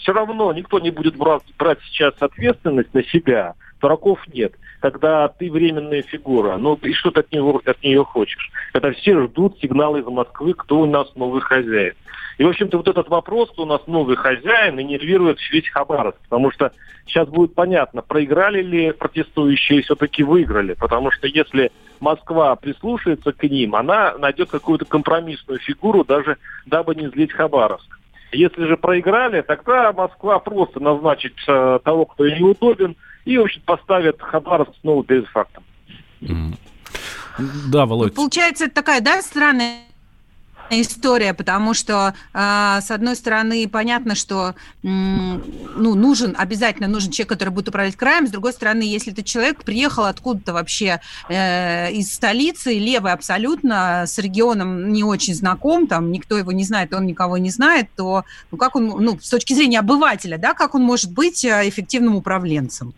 Все 0.01 0.11
равно 0.11 0.51
никто 0.53 0.79
не 0.79 0.89
будет 0.89 1.15
брать 1.15 1.79
сейчас 1.83 2.15
ответственность 2.19 2.93
на 2.93 3.03
себя. 3.03 3.53
Дураков 3.79 4.19
нет. 4.33 4.53
Когда 4.89 5.27
ты 5.27 5.51
временная 5.51 6.01
фигура, 6.01 6.55
ну 6.55 6.79
и 6.81 6.93
что 6.93 7.11
ты 7.11 7.19
от, 7.19 7.33
него, 7.33 7.61
от 7.65 7.83
нее 7.83 8.05
хочешь? 8.05 8.49
Когда 8.71 8.93
все 8.93 9.21
ждут 9.25 9.59
сигналы 9.59 9.99
из 9.99 10.05
Москвы, 10.05 10.53
кто 10.53 10.79
у 10.79 10.85
нас 10.85 11.13
новый 11.15 11.41
хозяин. 11.41 11.93
И, 12.37 12.45
в 12.45 12.47
общем-то, 12.47 12.77
вот 12.77 12.87
этот 12.87 13.09
вопрос, 13.09 13.51
кто 13.51 13.63
у 13.63 13.65
нас 13.65 13.81
новый 13.85 14.15
хозяин, 14.15 14.79
и 14.79 14.85
нервирует 14.85 15.39
весь 15.51 15.67
Хабаровск. 15.67 16.17
Потому 16.29 16.51
что 16.51 16.71
сейчас 17.05 17.27
будет 17.27 17.53
понятно, 17.53 18.01
проиграли 18.01 18.61
ли 18.63 18.93
протестующие, 18.93 19.81
все-таки 19.81 20.23
выиграли. 20.23 20.73
Потому 20.75 21.11
что 21.11 21.27
если 21.27 21.69
Москва 21.99 22.55
прислушается 22.55 23.33
к 23.33 23.43
ним, 23.43 23.75
она 23.75 24.17
найдет 24.17 24.49
какую-то 24.51 24.85
компромиссную 24.85 25.59
фигуру, 25.59 26.05
даже 26.05 26.37
дабы 26.65 26.95
не 26.95 27.09
злить 27.09 27.33
Хабаровск. 27.33 27.99
Если 28.31 28.65
же 28.65 28.77
проиграли, 28.77 29.41
тогда 29.41 29.91
Москва 29.91 30.39
просто 30.39 30.79
назначит 30.79 31.33
э, 31.45 31.79
того, 31.83 32.05
кто 32.05 32.25
ей 32.25 32.39
неудобен, 32.39 32.95
и, 33.27 33.37
в 33.37 33.41
общем, 33.41 33.61
поставит 33.65 34.21
Хабаровск 34.21 34.71
снова 34.81 35.03
перед 35.03 35.27
фактом. 35.27 35.63
Да, 37.67 37.85
Володь. 37.85 38.15
Получается, 38.15 38.65
это 38.65 38.75
такая, 38.75 39.01
да, 39.01 39.21
странная 39.21 39.81
история, 40.69 41.33
потому 41.33 41.73
что, 41.73 42.13
э, 42.33 42.79
с 42.81 42.91
одной 42.91 43.15
стороны, 43.15 43.69
понятно, 43.69 44.15
что 44.15 44.49
э, 44.49 44.53
ну, 44.83 45.95
нужен, 45.95 46.35
обязательно 46.37 46.87
нужен 46.87 47.11
человек, 47.11 47.29
который 47.29 47.49
будет 47.49 47.69
управлять 47.69 47.95
краем, 47.95 48.27
с 48.27 48.31
другой 48.31 48.53
стороны, 48.53 48.81
если 48.81 49.13
этот 49.13 49.25
человек 49.25 49.63
приехал 49.63 50.05
откуда-то 50.05 50.53
вообще 50.53 50.99
э, 51.29 51.91
из 51.91 52.13
столицы, 52.13 52.77
левый 52.79 53.13
абсолютно, 53.13 54.03
с 54.07 54.17
регионом 54.17 54.91
не 54.91 55.03
очень 55.03 55.35
знаком, 55.35 55.87
там 55.87 56.11
никто 56.11 56.37
его 56.37 56.51
не 56.51 56.63
знает, 56.63 56.93
он 56.93 57.05
никого 57.05 57.37
не 57.37 57.49
знает, 57.49 57.87
то 57.95 58.25
ну, 58.51 58.57
как 58.57 58.75
он, 58.75 58.87
ну, 58.87 59.17
с 59.21 59.29
точки 59.29 59.53
зрения 59.53 59.79
обывателя, 59.79 60.37
да, 60.37 60.53
как 60.53 60.75
он 60.75 60.81
может 60.81 61.13
быть 61.13 61.45
э, 61.45 61.69
эффективным 61.69 62.15
управленцем? 62.15 62.93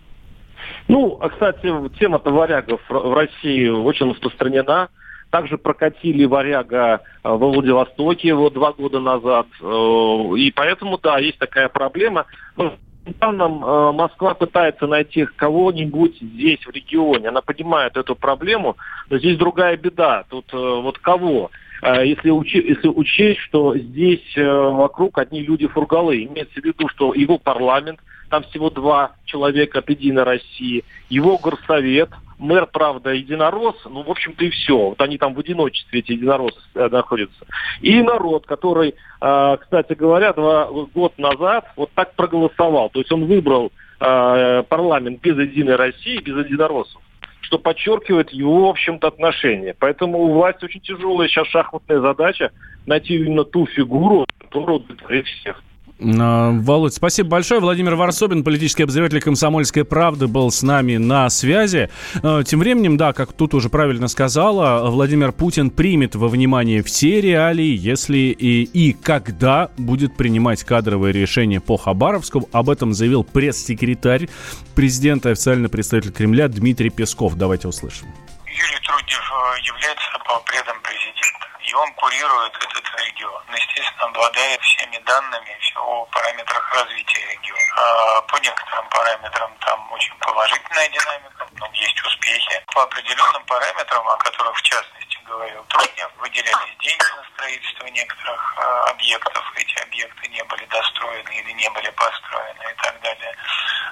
Ну, 0.90 1.20
а, 1.22 1.30
кстати, 1.30 1.72
тема-то 2.00 2.32
варягов 2.32 2.82
в 2.90 3.14
России 3.14 3.68
очень 3.68 4.10
распространена. 4.10 4.90
Также 5.30 5.60
прокатили 5.60 6.26
«Варяга» 6.26 7.02
э, 7.24 7.30
во 7.30 7.38
Владивостоке 7.38 8.34
вот 8.34 8.54
два 8.54 8.74
года 8.74 9.00
назад. 9.00 9.46
Э, 9.62 10.34
и 10.36 10.52
поэтому, 10.52 10.98
да, 10.98 11.20
есть 11.20 11.38
такая 11.38 11.70
проблема. 11.70 12.26
Но 12.58 12.74
данным 13.20 13.64
э, 13.64 13.92
Москва 13.92 14.34
пытается 14.34 14.88
найти 14.88 15.28
кого-нибудь 15.36 16.18
здесь, 16.20 16.66
в 16.66 16.72
регионе. 16.72 17.28
Она 17.28 17.42
понимает 17.42 17.96
эту 17.96 18.16
проблему, 18.16 18.76
но 19.12 19.20
здесь 19.20 19.38
другая 19.38 19.78
беда. 19.78 20.24
Тут 20.28 20.52
вот 20.52 20.98
кого? 20.98 21.52
Если, 21.82 22.30
учи, 22.30 22.58
если 22.58 22.90
учесть, 22.90 23.40
что 23.40 23.78
здесь 23.78 24.36
вокруг 24.36 25.18
одни 25.18 25.42
люди 25.42 25.66
фургалы, 25.66 26.26
имеется 26.26 26.60
в 26.60 26.66
виду, 26.66 26.90
что 26.90 27.14
его 27.14 27.38
парламент, 27.38 28.02
там 28.30 28.44
всего 28.44 28.70
два 28.70 29.12
человека 29.26 29.80
от 29.80 29.90
«Единой 29.90 30.24
России», 30.24 30.84
его 31.10 31.38
горсовет– 31.38 32.10
Мэр, 32.40 32.68
правда, 32.68 33.12
единорос, 33.12 33.76
ну, 33.84 34.02
в 34.02 34.10
общем-то, 34.10 34.46
и 34.46 34.50
все. 34.50 34.78
Вот 34.78 35.02
они 35.02 35.18
там 35.18 35.34
в 35.34 35.40
одиночестве, 35.40 36.00
эти 36.00 36.14
единороссы, 36.14 36.58
э, 36.74 36.88
находятся. 36.88 37.46
И 37.82 38.02
народ, 38.02 38.46
который, 38.46 38.96
э, 39.22 39.58
кстати 39.60 39.94
говоря, 39.94 40.32
два 40.32 40.68
год 40.68 41.18
назад 41.20 41.66
вот 41.76 41.92
так 41.94 42.16
проголосовал. 42.16 42.90
То 42.92 43.00
есть 43.00 43.12
он 43.12 43.26
выбрал 43.26 43.74
э, 44.00 44.64
парламент 44.70 45.20
без 45.22 45.38
«Единой 45.38 45.76
России», 45.76 46.22
без 46.22 46.38
единороссов 46.38 47.02
что 47.42 47.58
подчеркивает 47.58 48.30
его, 48.30 48.68
в 48.68 48.70
общем-то, 48.70 49.08
отношение. 49.08 49.74
Поэтому 49.80 50.20
у 50.20 50.34
власти 50.34 50.66
очень 50.66 50.82
тяжелая 50.82 51.28
сейчас 51.28 51.48
шахматная 51.48 52.00
задача 52.00 52.52
найти 52.86 53.16
именно 53.16 53.44
ту 53.44 53.66
фигуру, 53.66 54.28
которая 54.38 54.76
удовлетворит 54.76 55.26
всех. 55.26 55.64
А, 56.02 56.52
Володь, 56.52 56.94
спасибо 56.94 57.30
большое. 57.30 57.60
Владимир 57.60 57.96
Варсобин, 57.96 58.44
политический 58.44 58.84
обозреватель 58.84 59.22
«Комсомольской 59.22 59.84
правды», 59.84 60.28
был 60.28 60.50
с 60.52 60.62
нами 60.62 60.98
на 60.98 61.30
связи. 61.30 61.90
А, 62.24 62.44
тем 62.44 62.60
временем, 62.60 62.98
да, 62.98 63.14
как 63.14 63.34
тут 63.34 63.54
уже 63.54 63.70
правильно 63.70 64.08
сказала, 64.08 64.90
Владимир 64.90 65.32
Путин 65.32 65.70
примет 65.70 66.16
во 66.16 66.28
внимание 66.28 66.84
все 66.84 67.20
реалии, 67.22 67.76
если 67.76 68.18
и, 68.18 68.64
и 68.64 68.94
когда 68.94 69.70
будет 69.78 70.16
принимать 70.16 70.64
кадровые 70.64 71.14
решения 71.14 71.60
по 71.60 71.78
Хабаровску. 71.78 72.48
Об 72.52 72.70
этом 72.70 72.94
заявил 72.94 73.24
пресс-секретарь 73.24 74.30
президента, 74.76 75.32
официальный 75.32 75.70
представитель 75.70 76.12
Кремля 76.12 76.48
Дмитрий 76.48 76.90
Песков. 76.90 77.36
Давайте 77.36 77.68
услышим. 77.68 78.08
Юрий 78.46 78.80
Труднев 78.86 79.32
э, 79.32 79.68
является 79.68 80.10
предом 80.46 80.76
президента 80.82 81.49
и 81.70 81.74
он 81.76 81.94
курирует 81.94 82.56
этот 82.56 83.02
регион. 83.06 83.44
Он, 83.48 83.56
естественно, 83.56 84.06
обладает 84.06 84.60
всеми 84.62 84.98
данными 85.00 85.58
о 85.76 86.06
параметрах 86.06 86.74
развития 86.74 87.26
региона. 87.28 87.74
А 87.78 88.22
по 88.24 88.38
некоторым 88.38 88.90
параметрам 88.90 89.56
там 89.60 89.92
очень 89.92 90.16
положительная 90.18 90.90
динамика, 90.90 91.48
но 91.60 91.68
есть 91.74 92.02
успехи. 92.04 92.64
По 92.74 92.84
определенным 92.84 93.44
параметрам, 93.46 94.08
о 94.08 94.18
которых 94.18 94.58
в 94.58 94.62
частности 94.64 95.20
говорил 95.28 95.64
Труднев, 95.66 96.10
выделялись 96.18 96.78
деньги 96.80 97.06
на 97.16 97.24
строительство 97.36 97.86
некоторых 97.86 98.56
э, 98.58 98.62
объектов. 98.90 99.44
Эти 99.56 99.78
объекты 99.84 100.28
не 100.30 100.44
были 100.46 100.66
достроены 100.66 101.30
или 101.30 101.52
не 101.52 101.70
были 101.70 101.90
построены 101.92 102.64
и 102.64 102.82
так 102.82 103.00
далее. 103.02 103.36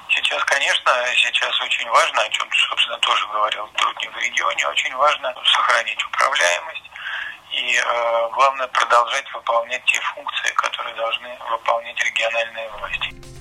Сейчас, 0.09 0.43
конечно, 0.45 0.91
сейчас 1.15 1.61
очень 1.61 1.87
важно, 1.89 2.21
о 2.23 2.29
чем, 2.29 2.49
собственно, 2.69 2.97
тоже 2.97 3.27
говорил 3.27 3.67
Труднев 3.67 4.13
в 4.15 4.17
регионе, 4.17 4.67
очень 4.67 4.95
важно 4.95 5.35
сохранить 5.45 6.03
управляемость, 6.05 6.87
и 7.57 7.75
э, 7.75 8.29
главное 8.33 8.67
продолжать 8.67 9.25
выполнять 9.33 9.83
те 9.85 9.99
функции, 9.99 10.53
которые 10.53 10.95
должны 10.95 11.37
выполнять 11.49 11.99
региональные 12.03 12.69
власти. 12.69 13.36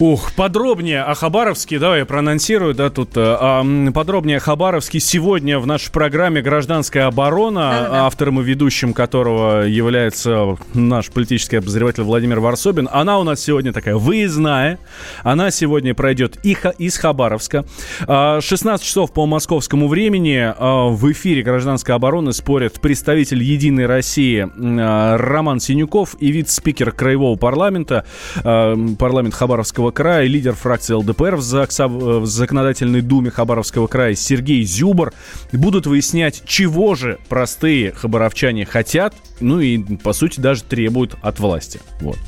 Ух, 0.00 0.32
подробнее 0.34 1.02
о 1.02 1.14
Хабаровске, 1.14 1.80
давай 1.80 2.00
я 2.00 2.06
проанонсирую, 2.06 2.72
да, 2.72 2.88
тут 2.88 3.16
э, 3.16 3.90
подробнее 3.92 4.36
о 4.36 4.40
Хабаровске 4.40 5.00
сегодня 5.00 5.58
в 5.58 5.66
нашей 5.66 5.90
программе 5.90 6.40
«Гражданская 6.40 7.08
оборона», 7.08 7.70
Да-да-да. 7.72 8.06
автором 8.06 8.40
и 8.40 8.44
ведущим 8.44 8.94
которого 8.94 9.62
является 9.62 10.56
наш 10.72 11.10
политический 11.10 11.56
обозреватель 11.56 12.04
Владимир 12.04 12.38
Варсобин. 12.38 12.88
Она 12.92 13.18
у 13.18 13.24
нас 13.24 13.40
сегодня 13.40 13.72
такая 13.72 13.96
выездная, 13.96 14.78
она 15.24 15.50
сегодня 15.50 15.96
пройдет 15.96 16.38
из 16.44 16.96
Хабаровска. 16.96 17.64
16 18.06 18.06
а, 18.06 18.78
часов 18.78 19.12
по 19.12 19.26
московскому 19.26 19.88
времени 19.88 20.54
а, 20.56 20.90
в 20.90 21.10
эфире 21.10 21.42
«Гражданской 21.42 21.96
обороны» 21.96 22.32
спорят 22.32 22.80
представитель 22.80 23.42
«Единой 23.42 23.86
России» 23.86 24.48
а, 24.56 25.16
Роман 25.18 25.58
Синюков 25.58 26.14
и 26.20 26.30
вице-спикер 26.30 26.92
Краевого 26.92 27.36
парламента, 27.36 28.04
парламент 28.44 29.34
Хабаровского 29.34 29.87
Хабаровского 29.88 29.90
края, 29.90 30.26
лидер 30.26 30.54
фракции 30.54 30.94
ЛДПР 30.94 31.36
в, 31.36 31.42
Закса, 31.42 31.88
в 31.88 32.26
Законодательной 32.26 33.00
Думе 33.00 33.30
Хабаровского 33.30 33.86
края 33.86 34.14
Сергей 34.14 34.62
Зюбор 34.64 35.12
будут 35.52 35.86
выяснять, 35.86 36.42
чего 36.44 36.94
же 36.94 37.18
простые 37.28 37.92
хабаровчане 37.92 38.66
хотят, 38.66 39.14
ну 39.40 39.60
и, 39.60 39.78
по 39.96 40.12
сути, 40.12 40.40
даже 40.40 40.62
требуют 40.62 41.16
от 41.22 41.40
власти. 41.40 41.80
Вот. 42.00 42.18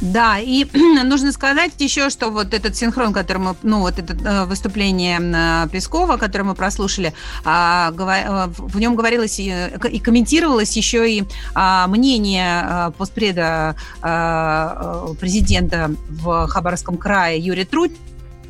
Да, 0.00 0.38
и 0.38 0.66
нужно 1.04 1.32
сказать 1.32 1.72
еще, 1.78 2.10
что 2.10 2.30
вот 2.30 2.54
этот 2.54 2.76
синхрон, 2.76 3.12
который 3.12 3.38
мы, 3.38 3.56
ну 3.62 3.80
вот 3.80 3.98
это 3.98 4.14
э, 4.14 4.44
выступление 4.46 5.20
э, 5.20 5.68
Пескова, 5.70 6.16
которое 6.16 6.44
мы 6.44 6.54
прослушали, 6.54 7.12
а, 7.44 7.92
э, 7.92 8.48
в 8.56 8.78
нем 8.78 8.94
говорилось 8.94 9.38
и 9.38 10.00
комментировалось 10.02 10.76
еще 10.76 11.10
и 11.10 11.24
а, 11.54 11.86
мнение 11.86 12.92
постпреда 12.96 13.76
президента 15.20 15.90
в 16.08 16.46
Хабаровском 16.48 16.96
крае 16.96 17.38
Юрия 17.38 17.64
Трудь 17.64 17.92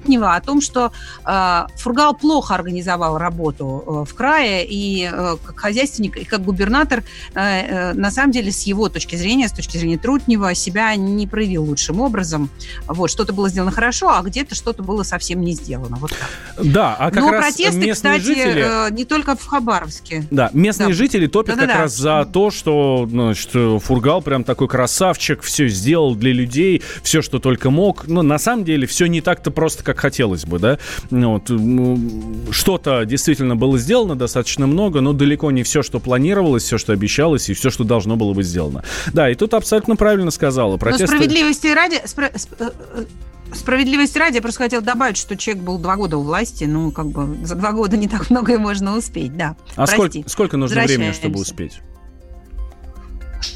Трутнева 0.01 0.35
о 0.35 0.41
том, 0.41 0.61
что 0.61 0.93
э, 1.27 1.67
Фургал 1.77 2.15
плохо 2.15 2.55
организовал 2.55 3.19
работу 3.19 3.85
э, 3.87 4.11
в 4.11 4.15
крае, 4.15 4.67
и 4.67 5.09
э, 5.13 5.37
как 5.45 5.59
хозяйственник, 5.59 6.17
и 6.17 6.25
как 6.25 6.43
губернатор, 6.43 7.03
э, 7.35 7.41
э, 7.41 7.93
на 7.93 8.11
самом 8.11 8.33
деле, 8.33 8.51
с 8.51 8.63
его 8.63 8.89
точки 8.89 9.17
зрения, 9.17 9.49
с 9.49 9.53
точки 9.53 9.77
зрения 9.77 9.99
Трутнева, 9.99 10.55
себя 10.55 10.95
не 10.97 11.27
проявил 11.27 11.65
лучшим 11.65 12.01
образом. 12.01 12.49
Вот, 12.87 13.11
что-то 13.11 13.33
было 13.33 13.49
сделано 13.49 13.73
хорошо, 13.73 14.09
а 14.09 14.23
где-то 14.23 14.55
что-то 14.55 14.83
было 14.83 15.03
совсем 15.03 15.41
не 15.43 15.53
сделано. 15.53 15.97
Вот 15.97 16.11
так. 16.11 16.65
Да, 16.65 16.97
а 16.99 17.11
как 17.11 17.23
Но 17.23 17.31
раз 17.31 17.55
протесты, 17.55 17.93
кстати, 17.93 18.23
жители... 18.23 18.89
э, 18.89 18.91
не 18.93 19.05
только 19.05 19.37
в 19.37 19.45
Хабаровске. 19.47 20.25
Да, 20.31 20.51
местные 20.53 20.89
Да. 20.89 20.95
жители 20.95 21.27
топят 21.27 21.57
Да-да-да. 21.57 21.73
как 21.73 21.83
раз 21.83 21.97
за 21.97 22.29
то, 22.33 22.51
что 22.51 23.07
значит, 23.11 23.51
Фургал 23.83 24.23
прям 24.23 24.45
такой 24.45 24.69
красавчик, 24.69 25.43
все 25.43 25.69
сделал 25.69 26.15
для 26.15 26.33
людей, 26.33 26.83
все, 27.03 27.23
что 27.23 27.39
только 27.39 27.71
мог. 27.71 28.07
Но 28.07 28.23
на 28.23 28.39
самом 28.39 28.65
деле 28.65 28.87
все 28.87 29.07
не 29.07 29.21
так-то 29.21 29.51
просто, 29.51 29.85
как 29.91 29.99
хотелось 30.01 30.45
бы, 30.45 30.59
да. 30.59 30.79
Ну, 31.11 31.33
Вот, 31.33 31.51
м, 31.51 32.53
что-то 32.53 33.05
действительно 33.05 33.57
было 33.57 33.77
сделано 33.79 34.15
достаточно 34.17 34.67
много, 34.67 35.01
но 35.01 35.13
далеко 35.13 35.51
не 35.51 35.63
все, 35.65 35.83
что 35.83 35.99
планировалось, 36.01 36.63
все, 36.63 36.79
что 36.79 36.93
обещалось 36.93 37.49
и 37.51 37.55
все, 37.55 37.71
что 37.71 37.83
должно 37.85 38.17
было 38.17 38.33
быть 38.33 38.47
сделано. 38.47 38.85
Да, 39.13 39.29
и 39.29 39.35
тут 39.35 39.55
абсолютно 39.55 39.97
правильно 39.97 40.31
сказала. 40.31 40.73
Но 40.73 40.79
Протесты... 40.79 41.07
справедливости 41.09 41.67
ради... 41.69 41.97
э, 41.97 42.31
э, 42.59 43.05
Справедливости 43.53 44.17
ради, 44.17 44.37
я 44.37 44.43
просто 44.43 44.63
хотела 44.63 44.81
добавить, 44.83 45.17
что 45.17 45.37
человек 45.37 45.65
был 45.65 45.79
два 45.79 45.97
года 45.97 46.19
у 46.19 46.23
власти, 46.23 46.65
ну, 46.65 46.93
как 46.93 47.07
бы 47.09 47.45
за 47.45 47.57
два 47.57 47.73
года 47.73 47.97
не 47.97 48.07
так 48.07 48.31
многое 48.31 48.59
можно 48.59 48.97
успеть, 48.97 49.37
да. 49.37 49.57
А 49.75 49.87
Прости. 49.87 49.97
сколько, 49.97 50.29
сколько 50.31 50.57
нужно 50.57 50.85
времени, 50.85 51.11
чтобы 51.13 51.41
успеть? 51.41 51.81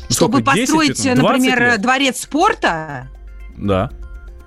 Чтобы 0.09 0.39
Сколько, 0.41 0.55
10, 0.55 0.69
построить, 0.71 0.97
15, 1.03 1.15
20 1.21 1.23
например, 1.23 1.61
лет? 1.73 1.81
дворец 1.83 2.21
спорта, 2.21 3.09
Да. 3.57 3.91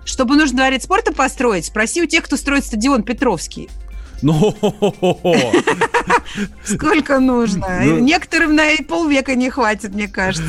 Чтобы 0.07 0.37
нужно 0.37 0.57
дворец 0.57 0.85
спорта 0.85 1.13
построить, 1.13 1.65
спроси 1.65 2.01
у 2.01 2.05
тех, 2.05 2.23
кто 2.23 2.37
строит 2.37 2.65
стадион 2.65 3.03
Петровский. 3.03 3.69
Ну, 4.21 4.55
Сколько 6.63 7.19
нужно? 7.19 7.67
Ну. 7.83 7.99
Некоторым 7.99 8.55
на 8.55 8.71
и 8.71 8.83
полвека 8.83 9.35
не 9.35 9.49
хватит, 9.49 9.93
мне 9.93 10.07
кажется. 10.07 10.43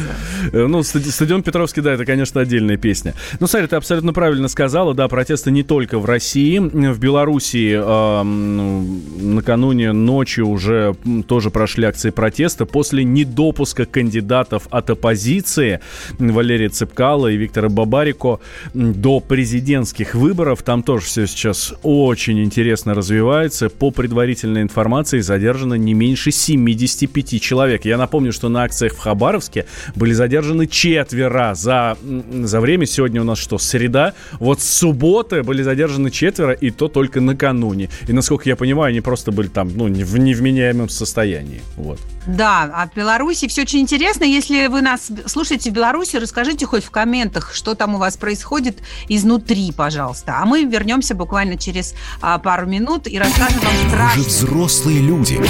Э, 0.53 0.67
Ну, 0.67 0.81
стади- 0.81 1.11
стадион 1.11 1.43
Петровский, 1.43 1.81
да, 1.81 1.93
это, 1.93 2.05
конечно, 2.05 2.41
отдельная 2.41 2.77
песня. 2.77 3.15
Ну, 3.41 3.47
смотри, 3.47 3.69
ты 3.69 3.77
абсолютно 3.77 4.13
правильно 4.13 4.49
сказала, 4.49 4.95
да, 4.95 5.09
протесты 5.09 5.51
не 5.51 5.63
только 5.63 5.99
в 5.99 6.05
России. 6.05 6.59
В 6.59 6.99
Белоруссии 6.99 7.77
ну, 7.77 9.01
накануне 9.21 9.93
ночью 9.93 10.49
уже 10.49 10.95
тоже 11.27 11.51
прошли 11.51 11.85
акции 11.87 12.11
протеста 12.11 12.67
после 12.67 13.05
недопуска 13.05 13.85
кандидатов 13.85 14.67
от 14.71 14.91
оппозиции 14.91 15.81
Валерия 16.19 16.69
Цепкала 16.69 17.29
и 17.29 17.37
Виктора 17.37 17.69
Бабарико 17.69 18.41
до 18.75 19.21
президентских 19.21 20.15
выборов. 20.15 20.63
Там 20.63 20.83
тоже 20.83 21.07
все 21.07 21.27
сейчас 21.27 21.75
очень 21.83 22.43
интересно 22.43 22.95
развивается. 22.95 23.58
По 23.67 23.91
предварительной 23.91 24.63
информации 24.63 25.21
задержано 25.21 25.75
не 25.75 25.95
меньше 25.95 26.31
75 26.31 27.41
человек. 27.41 27.85
Я 27.85 27.99
напомню, 27.99 28.33
что 28.33 28.49
на 28.49 28.63
акциях 28.63 28.95
в 28.95 28.99
Хабаровске 28.99 29.67
были 29.97 30.13
задержаны 30.13 30.67
четверо 30.67 31.55
за, 31.55 31.97
за 32.31 32.61
время. 32.61 32.87
Сегодня 32.87 33.21
у 33.21 33.25
нас 33.25 33.39
что, 33.39 33.59
среда? 33.59 34.15
Вот 34.39 34.61
с 34.61 34.69
субботы 34.69 35.43
были 35.43 35.63
задержаны 35.63 36.11
четверо, 36.11 36.53
и 36.53 36.71
то 36.71 36.89
только 36.89 37.21
накануне. 37.21 37.89
И, 38.07 38.13
насколько 38.13 38.49
я 38.49 38.57
понимаю, 38.57 38.91
они 38.91 39.01
просто 39.01 39.33
были 39.33 39.49
там, 39.49 39.71
ну, 39.75 39.87
в 39.87 40.19
невменяемом 40.19 40.89
состоянии. 40.89 41.61
Вот. 41.77 41.99
Да, 42.27 42.71
а 42.75 42.87
в 42.87 42.95
Беларуси 42.95 43.49
все 43.49 43.63
очень 43.63 43.81
интересно. 43.81 44.25
Если 44.25 44.67
вы 44.67 44.83
нас 44.83 45.11
слушаете 45.27 45.71
в 45.71 45.73
Беларуси, 45.73 46.17
расскажите 46.17 46.67
хоть 46.67 46.85
в 46.85 46.91
комментах, 46.91 47.55
что 47.55 47.75
там 47.75 47.95
у 47.95 47.99
вас 47.99 48.19
происходит 48.19 48.79
изнутри, 49.09 49.73
пожалуйста. 49.73 50.37
А 50.39 50.45
мы 50.45 50.65
вернемся 50.65 51.15
буквально 51.15 51.57
через 51.57 51.95
а, 52.21 52.39
пару 52.39 52.67
минут 52.67 53.07
и 53.07 53.19
расскажем 53.19 53.48
вам 53.51 53.61
Вы 53.61 53.71
же 53.71 53.89
страшные 53.89 54.27
взрослые 54.27 55.01
люди. 55.01 55.41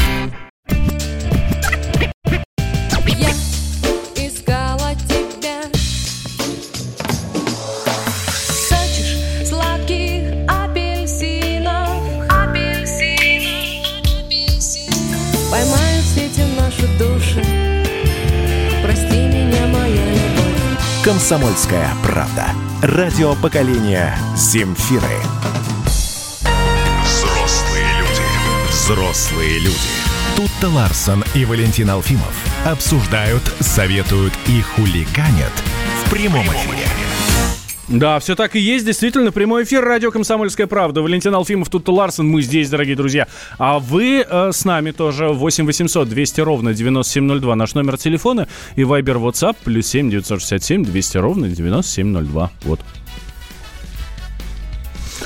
Я 3.07 3.31
искала 4.15 4.95
тебя 5.09 5.63
Хочешь 8.69 9.49
сладких 9.49 10.49
апельсинов 10.49 11.89
Поймают 15.51 16.05
в 16.05 16.15
сети 16.15 16.43
наши 16.59 16.87
души 16.99 17.43
Прости 18.83 19.17
меня, 19.17 19.67
моя 19.69 20.05
любовь 20.13 21.05
Комсомольская 21.05 21.89
правда. 22.03 22.49
Радио 22.83 23.35
поколения 23.35 24.17
Земфиры. 24.37 25.23
Взрослые 28.88 29.59
люди. 29.59 29.77
Тутта 30.35 30.74
Ларсон 30.74 31.22
и 31.35 31.44
Валентин 31.44 31.90
Алфимов 31.90 32.35
обсуждают, 32.64 33.42
советуют 33.61 34.33
и 34.48 34.62
хуликанят 34.62 35.53
в 36.07 36.11
прямом 36.11 36.46
эфире. 36.46 36.88
Да, 37.88 38.18
все 38.18 38.35
так 38.35 38.57
и 38.57 38.59
есть. 38.59 38.87
Действительно, 38.87 39.31
прямой 39.31 39.64
эфир 39.64 39.85
радио 39.85 40.11
«Комсомольская 40.11 40.66
правда». 40.66 41.03
Валентин 41.03 41.35
Алфимов, 41.35 41.68
тут 41.68 41.87
Ларсен, 41.87 42.27
мы 42.27 42.40
здесь, 42.40 42.70
дорогие 42.70 42.96
друзья. 42.96 43.29
А 43.59 43.79
вы 43.79 44.24
э, 44.27 44.53
с 44.53 44.64
нами 44.64 44.92
тоже 44.92 45.29
8 45.29 45.66
800 45.66 46.09
200 46.09 46.40
ровно 46.40 46.72
9702 46.72 47.57
наш 47.57 47.74
номер 47.74 47.98
телефона 47.98 48.48
и 48.74 48.83
Viber 48.83 49.20
WhatsApp 49.22 49.57
плюс 49.64 49.87
7 49.87 50.09
967 50.09 50.85
200 50.85 51.18
ровно 51.18 51.48
9702. 51.48 52.51
Вот. 52.62 52.81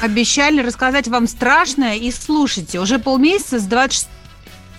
Обещали 0.03 0.61
рассказать 0.61 1.07
вам 1.07 1.29
страшное 1.29 1.95
и 1.95 2.11
слушайте. 2.11 2.81
Уже 2.81 2.99
полмесяца 2.99 3.61
с 3.61 3.63
26 3.67 4.09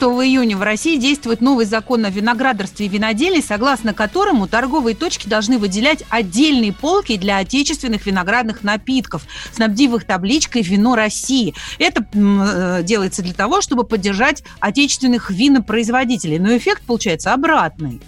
июня 0.02 0.58
в 0.58 0.62
России 0.62 0.98
действует 0.98 1.40
новый 1.40 1.66
закон 1.66 2.04
о 2.04 2.10
виноградарстве 2.10 2.88
и 2.88 2.90
виноделии, 2.90 3.40
согласно 3.40 3.94
которому 3.94 4.50
торговые 4.50 4.98
точки 4.98 5.30
должны 5.30 5.58
выделять 5.60 6.04
отдельные 6.10 6.74
полки 6.74 7.16
для 7.16 7.38
отечественных 7.38 8.06
виноградных 8.06 8.64
напитков, 8.64 9.24
снабдив 9.54 9.94
их 9.94 10.04
табличкой 10.04 10.62
«Вино 10.62 10.94
России». 10.94 11.56
Это 11.80 12.06
э, 12.14 12.84
делается 12.84 13.22
для 13.22 13.34
того, 13.34 13.62
чтобы 13.62 13.86
поддержать 13.86 14.44
отечественных 14.60 15.30
винопроизводителей. 15.32 16.38
Но 16.38 16.58
эффект 16.58 16.84
получается 16.86 17.34
обратный. 17.34 18.02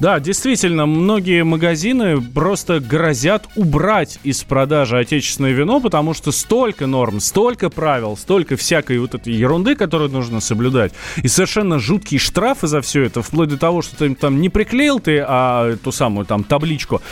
Да, 0.00 0.18
действительно, 0.18 0.86
многие 0.86 1.44
магазины 1.44 2.22
просто 2.22 2.80
грозят 2.80 3.46
убрать 3.54 4.18
из 4.22 4.42
продажи 4.42 4.98
отечественное 4.98 5.52
вино, 5.52 5.78
потому 5.78 6.14
что 6.14 6.32
столько 6.32 6.86
норм, 6.86 7.20
столько 7.20 7.68
правил, 7.68 8.16
столько 8.16 8.56
всякой 8.56 8.98
вот 8.98 9.14
этой 9.14 9.34
ерунды, 9.34 9.76
которую 9.76 10.10
нужно 10.10 10.40
соблюдать, 10.40 10.92
и 11.22 11.28
совершенно 11.28 11.78
жуткие 11.78 12.18
штрафы 12.18 12.66
за 12.66 12.80
все 12.80 13.02
это, 13.02 13.20
вплоть 13.20 13.50
до 13.50 13.58
того, 13.58 13.82
что 13.82 13.94
ты 13.94 14.14
там 14.14 14.40
не 14.40 14.48
приклеил 14.48 15.00
ты, 15.00 15.22
а 15.26 15.76
ту 15.76 15.92
самую 15.92 16.24
там 16.24 16.44
табличку, 16.44 17.02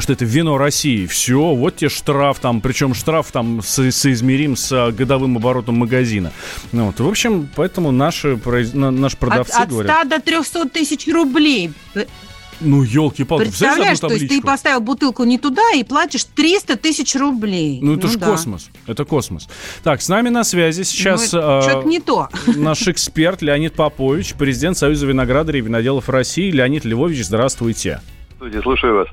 что 0.00 0.12
это 0.12 0.24
вино 0.24 0.58
России. 0.58 1.06
Все, 1.06 1.54
вот 1.54 1.76
тебе 1.76 1.88
штраф 1.88 2.38
там, 2.38 2.60
причем 2.60 2.94
штраф 2.94 3.30
там 3.32 3.62
со- 3.62 3.90
соизмерим 3.90 4.56
с 4.56 4.70
а, 4.72 4.92
годовым 4.92 5.36
оборотом 5.36 5.76
магазина. 5.78 6.32
Ну, 6.72 6.86
вот, 6.86 7.00
в 7.00 7.08
общем, 7.08 7.48
поэтому 7.56 7.90
наши, 7.90 8.32
произ- 8.34 8.76
на- 8.76 8.90
наши 8.90 9.14
От, 9.16 9.20
продавцы 9.20 9.52
от 9.56 9.64
100 9.68 9.70
говорят, 9.70 10.08
до 10.08 10.20
300 10.20 10.68
тысяч 10.68 11.08
рублей. 11.08 11.72
ну, 12.60 12.82
елки-палки, 12.82 13.44
Представляешь, 13.44 13.98
то 14.00 14.08
есть 14.12 14.28
ты 14.28 14.42
поставил 14.42 14.80
бутылку 14.80 15.24
не 15.24 15.38
туда 15.38 15.62
и 15.74 15.82
платишь 15.82 16.24
300 16.24 16.76
тысяч 16.76 17.14
рублей. 17.16 17.78
Ну, 17.82 17.96
это 17.96 18.06
ж 18.08 18.16
да. 18.16 18.26
космос. 18.26 18.68
Это 18.86 19.06
космос. 19.06 19.48
Так, 19.82 20.02
с 20.02 20.08
нами 20.10 20.28
на 20.28 20.44
связи 20.44 20.82
сейчас 20.82 21.32
Ну, 21.32 21.38
э, 21.40 21.62
Что-то 21.62 21.88
не 21.88 22.00
то. 22.00 22.28
наш 22.46 22.86
эксперт 22.86 23.40
Леонид 23.40 23.72
Попович, 23.72 24.34
президент 24.34 24.76
Союза 24.76 25.06
виноградарей 25.06 25.60
и 25.60 25.64
виноделов 25.64 26.10
России. 26.10 26.50
Леонид 26.50 26.84
Львович, 26.84 27.24
здравствуйте. 27.24 28.02
Студия, 28.40 28.62
слушаю 28.62 28.94
вас. 28.94 29.08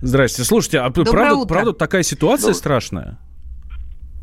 Здрасте. 0.00 0.42
Слушайте, 0.42 0.80
а 0.80 0.90
Доброе 0.90 1.12
правда, 1.12 1.34
утро. 1.36 1.54
правда 1.54 1.72
такая 1.72 2.02
ситуация 2.02 2.48
Ну, 2.48 2.54
страшная? 2.54 3.18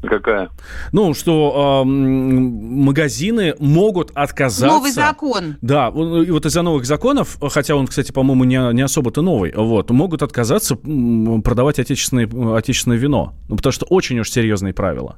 Какая? 0.01 0.49
Ну, 0.91 1.13
что 1.13 1.81
э, 1.81 1.87
магазины 1.87 3.55
могут 3.59 4.11
отказаться... 4.15 4.67
Новый 4.67 4.91
закон. 4.91 5.55
Да, 5.61 5.87
и 5.87 6.29
вот 6.29 6.45
из-за 6.45 6.61
новых 6.61 6.85
законов, 6.85 7.37
хотя 7.53 7.75
он, 7.75 7.87
кстати, 7.87 8.11
по-моему, 8.11 8.43
не, 8.43 8.73
не 8.73 8.81
особо-то 8.81 9.21
новый, 9.21 9.53
вот, 9.55 9.91
могут 9.91 10.23
отказаться 10.23 10.75
продавать 10.75 11.79
отечественное, 11.79 12.57
отечественное 12.57 12.97
вино. 12.97 13.35
Ну, 13.47 13.55
потому 13.55 13.71
что 13.71 13.85
очень 13.85 14.19
уж 14.19 14.29
серьезные 14.29 14.73
правила. 14.73 15.15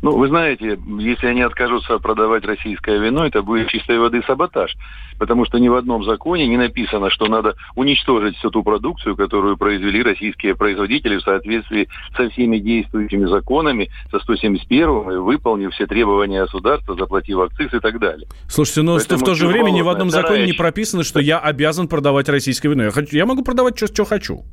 Ну, 0.00 0.16
вы 0.16 0.28
знаете, 0.28 0.78
если 1.00 1.26
они 1.26 1.42
откажутся 1.42 1.98
продавать 1.98 2.44
российское 2.44 2.98
вино, 2.98 3.26
это 3.26 3.42
будет 3.42 3.68
чистой 3.68 3.98
воды 3.98 4.22
саботаж. 4.26 4.76
Потому 5.18 5.44
что 5.44 5.58
ни 5.58 5.68
в 5.68 5.74
одном 5.74 6.04
законе 6.04 6.46
не 6.46 6.56
написано, 6.56 7.10
что 7.10 7.26
надо 7.26 7.56
уничтожить 7.74 8.36
всю 8.36 8.50
ту 8.50 8.62
продукцию, 8.62 9.16
которую 9.16 9.56
произвели 9.56 10.02
российские 10.02 10.54
производители 10.54 11.16
в 11.16 11.22
соответствии 11.22 11.88
со 12.16 12.30
всеми 12.30 12.58
действующими 12.58 13.26
законами, 13.26 13.90
со 14.12 14.20
171 14.20 14.88
и 15.10 15.16
выполнив 15.16 15.72
все 15.72 15.86
требования 15.86 16.42
государства, 16.42 16.94
заплатив 16.94 17.40
акциз 17.40 17.74
и 17.74 17.80
так 17.80 17.98
далее. 17.98 18.28
Слушайте, 18.48 18.82
но 18.82 18.96
Поэтому 18.96 19.20
в 19.20 19.24
то 19.24 19.34
же 19.34 19.48
время 19.48 19.70
ни 19.70 19.82
в 19.82 19.88
одном 19.88 20.10
законе 20.10 20.46
не 20.46 20.52
прописано, 20.52 21.02
что 21.02 21.18
я 21.18 21.38
обязан 21.40 21.88
продавать 21.88 22.28
российское 22.28 22.68
вино. 22.68 22.84
Я, 22.84 22.90
хочу, 22.92 23.16
я 23.16 23.26
могу 23.26 23.42
продавать, 23.42 23.76
что 23.76 24.04
хочу. 24.04 24.44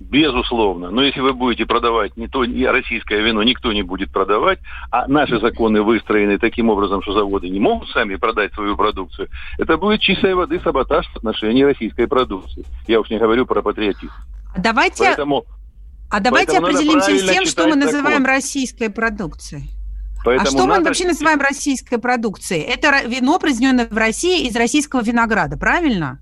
Безусловно. 0.00 0.90
Но 0.90 1.02
если 1.02 1.20
вы 1.20 1.32
будете 1.34 1.66
продавать 1.66 2.16
не 2.16 2.26
то 2.26 2.44
не 2.44 2.66
российское 2.66 3.20
вино, 3.20 3.42
никто 3.42 3.72
не 3.72 3.82
будет 3.82 4.10
продавать, 4.10 4.58
а 4.90 5.06
наши 5.06 5.38
законы 5.38 5.82
выстроены 5.82 6.38
таким 6.38 6.70
образом, 6.70 7.02
что 7.02 7.12
заводы 7.12 7.48
не 7.48 7.60
могут 7.60 7.88
сами 7.90 8.16
продать 8.16 8.52
свою 8.54 8.76
продукцию, 8.76 9.28
это 9.58 9.76
будет 9.76 10.00
чистой 10.00 10.34
воды 10.34 10.58
саботаж 10.64 11.06
в 11.08 11.16
отношении 11.18 11.62
российской 11.62 12.08
продукции. 12.08 12.64
Я 12.88 13.00
уж 13.00 13.10
не 13.10 13.18
говорю 13.18 13.46
про 13.46 13.62
патриотизм. 13.62 14.12
Давайте, 14.56 15.04
Поэтому, 15.04 15.44
а 16.10 16.18
давайте 16.18 16.52
поэтому 16.60 16.66
определимся 16.68 17.16
с 17.18 17.30
тем, 17.30 17.46
что 17.46 17.68
мы 17.68 17.76
называем 17.76 18.18
закон. 18.22 18.26
российской 18.26 18.88
продукцией. 18.90 19.70
поэтому 20.24 20.48
а 20.48 20.50
что 20.50 20.62
мы 20.62 20.74
надо- 20.74 20.84
вообще 20.86 21.06
называем 21.06 21.40
российской 21.40 21.98
продукцией? 21.98 22.62
Это 22.62 23.06
вино, 23.06 23.38
произведенное 23.38 23.86
в 23.88 23.96
России 23.96 24.48
из 24.48 24.56
российского 24.56 25.02
винограда, 25.02 25.56
правильно? 25.56 26.20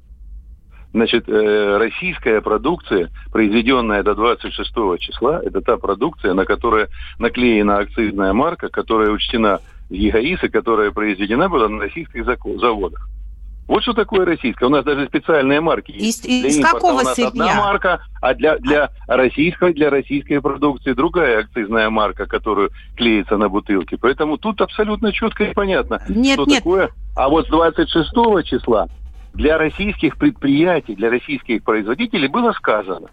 Значит, 0.92 1.28
э, 1.28 1.76
российская 1.76 2.40
продукция, 2.40 3.10
произведенная 3.30 4.02
до 4.02 4.14
26 4.14 4.98
числа, 4.98 5.40
это 5.44 5.60
та 5.60 5.76
продукция, 5.76 6.32
на 6.32 6.44
которой 6.44 6.86
наклеена 7.18 7.78
акцизная 7.78 8.32
марка, 8.32 8.68
которая 8.68 9.10
учтена 9.10 9.60
в 9.90 9.92
ЕГАИС 9.92 10.44
и 10.44 10.48
которая 10.48 10.90
произведена 10.90 11.48
была 11.48 11.68
на 11.68 11.80
российских 11.80 12.24
заводах. 12.24 13.08
Вот 13.66 13.82
что 13.82 13.92
такое 13.92 14.24
российское. 14.24 14.64
У 14.64 14.70
нас 14.70 14.82
даже 14.82 15.06
специальные 15.06 15.60
марки 15.60 15.92
есть. 15.92 16.24
Из, 16.24 16.46
из 16.46 16.56
Для 16.56 16.62
импорта 16.62 16.74
какого 16.74 16.92
у 16.92 17.04
нас 17.04 17.18
одна 17.18 17.44
сырья? 17.44 17.60
марка, 17.60 18.00
а 18.22 18.34
для, 18.34 18.56
для, 18.56 18.90
российской, 19.06 19.74
для 19.74 19.90
российской 19.90 20.40
продукции 20.40 20.94
другая 20.94 21.40
акцизная 21.40 21.90
марка, 21.90 22.24
которую 22.24 22.70
клеится 22.96 23.36
на 23.36 23.50
бутылке. 23.50 23.98
Поэтому 23.98 24.38
тут 24.38 24.62
абсолютно 24.62 25.12
четко 25.12 25.44
и 25.44 25.52
понятно, 25.52 26.00
Нет, 26.08 26.34
что 26.34 26.46
нет. 26.46 26.58
такое. 26.60 26.88
А 27.14 27.28
вот 27.28 27.46
с 27.46 27.50
26 27.50 28.10
числа 28.44 28.88
для 29.38 29.56
российских 29.56 30.18
предприятий, 30.18 30.96
для 30.96 31.10
российских 31.10 31.62
производителей 31.62 32.26
было 32.26 32.50
сказано. 32.52 33.08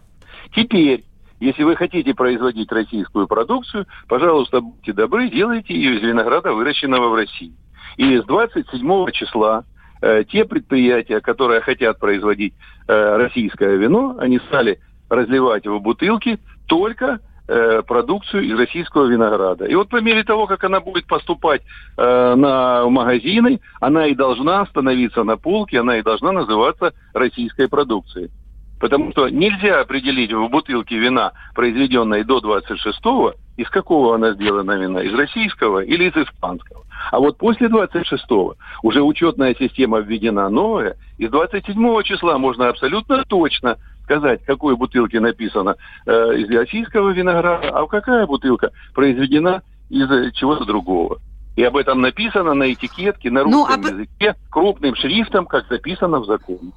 Теперь, 0.56 1.06
если 1.40 1.62
вы 1.62 1.76
хотите 1.76 2.16
производить 2.16 2.72
российскую 2.72 3.28
продукцию, 3.28 3.86
пожалуйста, 4.08 4.60
будьте 4.60 4.92
добры, 4.92 5.30
делайте 5.30 5.76
ее 5.76 5.98
из 5.98 6.02
винограда, 6.02 6.52
выращенного 6.52 7.10
в 7.10 7.14
России. 7.14 7.54
И 7.98 8.18
с 8.18 8.24
27 8.24 9.12
числа 9.12 9.66
э, 10.02 10.24
те 10.24 10.46
предприятия, 10.46 11.22
которые 11.22 11.62
хотят 11.62 12.00
производить 12.00 12.56
э, 12.88 13.18
российское 13.18 13.76
вино, 13.76 14.16
они 14.18 14.40
стали 14.48 14.80
разливать 15.10 15.66
его 15.66 15.78
в 15.78 15.84
бутылки 15.84 16.40
только 16.66 17.20
э, 17.48 17.82
продукцию 17.84 18.44
из 18.44 18.58
российского 18.58 19.06
винограда. 19.06 19.66
И 19.66 19.76
вот 19.76 19.90
по 19.90 20.02
мере 20.02 20.24
того, 20.24 20.48
как 20.48 20.64
она 20.64 20.80
будет 20.80 21.06
поступать 21.06 21.62
э, 21.98 22.36
на 22.36 22.88
магазины, 22.90 23.60
она 23.80 24.08
и 24.08 24.16
должна 24.16 24.66
становиться 24.66 25.24
на 25.24 25.38
полке, 25.38 25.80
она 25.80 25.98
и 25.98 26.04
должна 26.04 26.32
называться 26.32 26.94
российской 27.14 27.68
продукцией. 27.68 28.32
Потому 28.80 29.12
что 29.12 29.30
нельзя 29.30 29.80
определить 29.80 30.34
в 30.34 30.50
бутылке 30.50 30.98
вина, 30.98 31.32
произведенной 31.54 32.24
до 32.24 32.40
26-го, 32.40 33.34
из 33.58 33.70
какого 33.70 34.16
она 34.16 34.34
сделана 34.34 34.74
вина, 34.74 35.00
из 35.00 35.14
российского 35.14 35.80
или 35.80 36.10
из 36.10 36.18
испанского. 36.18 36.84
А 37.12 37.20
вот 37.20 37.38
после 37.38 37.68
26-го 37.68 38.56
уже 38.84 39.02
учетная 39.02 39.56
система 39.58 40.00
введена 40.00 40.50
новая, 40.50 40.98
и 41.18 41.28
с 41.28 41.30
27 41.30 42.04
числа 42.04 42.38
можно 42.38 42.68
абсолютно 42.68 43.24
точно 43.26 43.78
сказать, 44.06 44.42
в 44.44 44.46
какой 44.46 44.76
бутылке 44.76 45.20
написано 45.20 45.76
э, 46.06 46.12
из 46.38 46.50
российского 46.50 47.10
винограда, 47.10 47.70
а 47.70 47.86
какая 47.88 48.26
бутылка 48.26 48.72
произведена 48.94 49.62
из 49.90 50.10
э, 50.10 50.32
чего-то 50.32 50.64
другого. 50.66 51.18
И 51.56 51.64
об 51.64 51.76
этом 51.78 52.02
написано 52.02 52.54
на 52.54 52.72
этикетке 52.72 53.32
на 53.32 53.44
Ну, 53.44 53.66
русском 53.66 53.86
об- 53.86 53.92
языке 53.92 54.36
крупным 54.50 54.96
шрифтом, 54.96 55.46
как 55.46 55.68
записано 55.70 56.20
в 56.20 56.26
законе. 56.26 56.72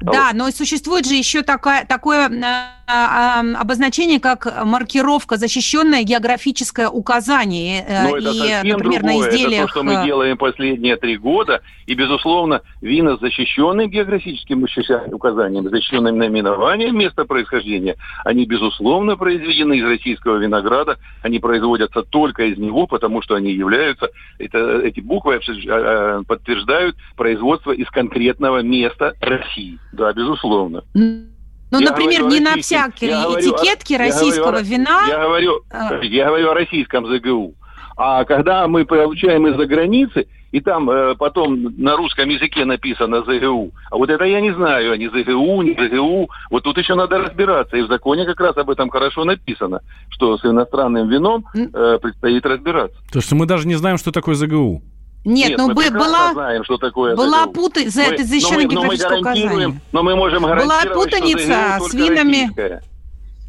Да, 0.00 0.30
но 0.34 0.50
существует 0.50 1.06
же 1.06 1.14
еще 1.14 1.42
такое, 1.42 1.84
такое 1.86 2.28
э, 2.28 3.54
обозначение, 3.56 4.20
как 4.20 4.64
маркировка, 4.64 5.36
защищенное 5.36 6.02
географическое 6.02 6.88
указание. 6.88 7.84
Э, 7.86 8.02
Но 8.04 8.16
это 8.18 8.30
и, 8.30 8.38
совсем 8.38 8.68
например, 8.68 9.02
на 9.02 9.08
другое. 9.08 9.30
изделиях... 9.30 9.64
Это 9.64 9.66
то, 9.66 9.68
что 9.70 9.82
мы 9.82 9.94
э, 9.94 10.04
делаем 10.04 10.36
последние 10.36 10.96
три 10.96 11.16
года. 11.16 11.62
И, 11.86 11.94
безусловно, 11.94 12.62
вина 12.80 13.16
с 13.16 13.20
защищенным 13.20 13.88
географическим 13.88 14.66
указанием, 15.12 15.68
защищенным 15.68 16.18
наименованием 16.18 16.96
места 16.98 17.24
происхождения, 17.24 17.96
они, 18.24 18.44
безусловно, 18.44 19.16
произведены 19.16 19.78
из 19.78 19.84
российского 19.84 20.36
винограда. 20.36 20.98
Они 21.22 21.38
производятся 21.38 22.02
только 22.02 22.44
из 22.44 22.58
него, 22.58 22.86
потому 22.86 23.22
что 23.22 23.34
они 23.34 23.52
являются... 23.52 24.10
Это, 24.38 24.80
эти 24.80 25.00
буквы 25.00 25.36
э, 25.36 25.40
э, 25.66 26.22
подтверждают 26.26 26.96
производство 27.16 27.72
из 27.72 27.88
конкретного 27.88 28.62
места 28.62 29.14
России. 29.20 29.78
Да, 29.96 30.12
безусловно. 30.12 30.84
Ну, 30.94 31.80
Я 31.80 31.90
например, 31.90 32.24
не 32.26 32.40
на 32.40 32.56
всякой 32.56 33.08
этикетке 33.08 33.96
говорю 33.96 34.12
о 34.12 34.16
российского 34.16 34.52
ро- 34.52 34.62
вина... 34.62 35.06
Я 35.08 35.22
говорю, 35.22 35.60
А. 35.70 35.98
я 36.02 36.26
говорю 36.26 36.50
о 36.50 36.54
российском 36.54 37.06
ЗГУ. 37.06 37.54
А 37.96 38.24
когда 38.24 38.68
мы 38.68 38.84
получаем 38.84 39.46
из-за 39.48 39.66
границы, 39.66 40.28
и 40.52 40.60
там 40.60 40.88
э, 40.88 41.14
потом 41.16 41.74
на 41.78 41.96
русском 41.96 42.28
языке 42.28 42.64
написано 42.64 43.22
ЗГУ, 43.22 43.72
а 43.90 43.96
вот 43.96 44.10
это 44.10 44.24
я 44.24 44.40
не 44.40 44.54
знаю, 44.54 44.92
а 44.92 44.96
не 44.96 45.08
ЗГУ, 45.08 45.62
не 45.62 45.72
ЗГУ. 45.72 46.28
Вот 46.50 46.62
тут 46.62 46.78
еще 46.78 46.94
надо 46.94 47.18
разбираться. 47.18 47.76
И 47.76 47.82
в 47.82 47.88
законе 47.88 48.26
как 48.26 48.38
раз 48.40 48.56
об 48.58 48.70
этом 48.70 48.90
хорошо 48.90 49.24
написано, 49.24 49.80
что 50.10 50.38
с 50.38 50.44
иностранным 50.44 51.08
вином 51.08 51.46
э, 51.54 51.98
предстоит 52.00 52.46
разбираться. 52.46 52.96
То, 53.12 53.20
что 53.20 53.34
мы 53.34 53.46
даже 53.46 53.66
не 53.66 53.74
знаем, 53.74 53.96
что 53.98 54.12
такое 54.12 54.34
ЗГУ. 54.34 54.82
Нет, 55.26 55.58
ну 55.58 55.68
мы 55.74 55.90
была, 55.90 56.32
знаем, 56.32 56.64
что 56.64 56.78
такое 56.78 57.16
была 57.16 57.42
ЗГУ. 57.44 57.52
пута... 57.52 57.90
за 57.90 58.00
Мы- 58.02 58.06
это 58.06 58.22
но 58.22 58.28
защищенное 58.28 58.64
мы 58.66 58.72
географическое 58.72 59.18
указание. 59.20 59.80
Но 59.92 60.02
мы 60.02 60.14
можем 60.16 60.42
Была 60.42 60.54
гарантировать, 60.54 60.94
путаница 61.10 61.74
что 61.76 61.78
ЗГУ 61.78 61.88
с 61.88 61.94
винами. 61.94 62.36
российское. 62.42 62.82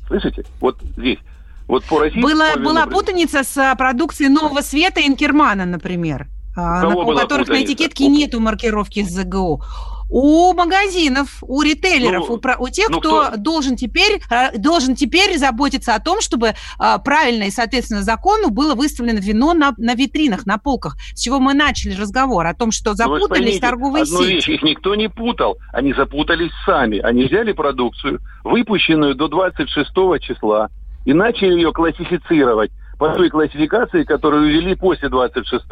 Слышите? 0.08 0.46
Вот 0.60 0.78
здесь. 0.98 1.20
Вот 1.68 1.84
по 1.86 2.00
российскому 2.00 2.34
Была, 2.34 2.54
вину 2.54 2.64
была 2.66 2.86
путаница 2.88 3.44
с 3.44 3.58
а, 3.58 3.76
продукцией 3.76 4.30
Нового 4.30 4.62
Света 4.62 5.02
и 5.02 5.08
Инкермана, 5.08 5.66
например, 5.66 6.28
а, 6.56 6.82
кого 6.82 6.94
на- 6.94 7.00
у 7.00 7.06
была 7.06 7.22
которых 7.22 7.48
на 7.48 7.54
путаница? 7.56 7.74
этикетке 7.74 8.08
нету 8.08 8.40
маркировки 8.40 9.04
с 9.04 9.10
ЗГУ. 9.14 9.62
У 10.10 10.54
магазинов, 10.54 11.38
у 11.42 11.62
ритейлеров, 11.62 12.30
Ну, 12.30 12.36
у, 12.36 12.64
у 12.64 12.70
тех, 12.70 12.90
ну, 12.90 13.00
кто, 13.00 13.26
кто? 13.28 13.38
должен 13.38 13.76
теперь 13.76 14.22
э, 14.32 14.58
должен 14.58 14.96
теперь 14.96 15.38
заботиться 15.38 15.96
о 15.96 16.00
том, 16.00 16.22
чтобы 16.22 16.54
а, 16.80 16.98
правильно 16.98 17.44
и 17.44 17.52
соответственно 17.52 18.04
закону 18.04 18.50
было 18.50 18.74
выставлено 18.74 19.20
вино 19.20 19.54
на, 19.54 19.74
на 19.78 19.96
витринах, 19.96 20.46
на 20.46 20.58
полках. 20.58 20.96
С 21.14 21.22
чего 21.22 21.40
мы 21.40 21.54
начали 21.54 21.94
разговор 22.00 22.46
о 22.46 22.54
том, 22.54 22.72
что 22.72 22.92
Ну, 22.92 22.96
запутались 22.96 23.30
поймите, 23.30 23.60
торговые 23.60 24.04
одну 24.04 24.20
сети. 24.20 24.34
вещь, 24.34 24.50
их 24.50 24.64
никто 24.64 24.96
не 24.96 25.10
путал, 25.10 25.58
они 25.74 25.94
запутались 25.94 26.52
сами. 26.66 27.00
Они 27.00 27.26
взяли 27.26 27.52
продукцию, 27.52 28.20
выпущенную 28.44 29.16
до 29.16 29.28
26 29.28 29.90
числа, 30.22 30.70
и 31.06 31.14
начали 31.14 31.54
ее 31.54 31.74
классифицировать 31.74 32.72
по 32.98 33.10
той 33.14 33.30
классификации, 33.30 34.04
которую 34.04 34.50
ввели 34.50 34.76
после 34.76 35.10
26 35.10 35.66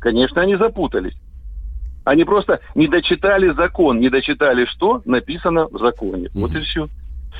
Конечно, 0.00 0.42
они 0.42 0.56
запутались. 0.56 1.14
Они 2.04 2.24
просто 2.24 2.60
не 2.74 2.88
дочитали 2.88 3.52
закон, 3.54 4.00
не 4.00 4.08
дочитали, 4.08 4.64
что 4.66 5.02
написано 5.04 5.66
в 5.70 5.78
законе. 5.78 6.28
Вот 6.34 6.54
и 6.54 6.60
все. 6.60 6.88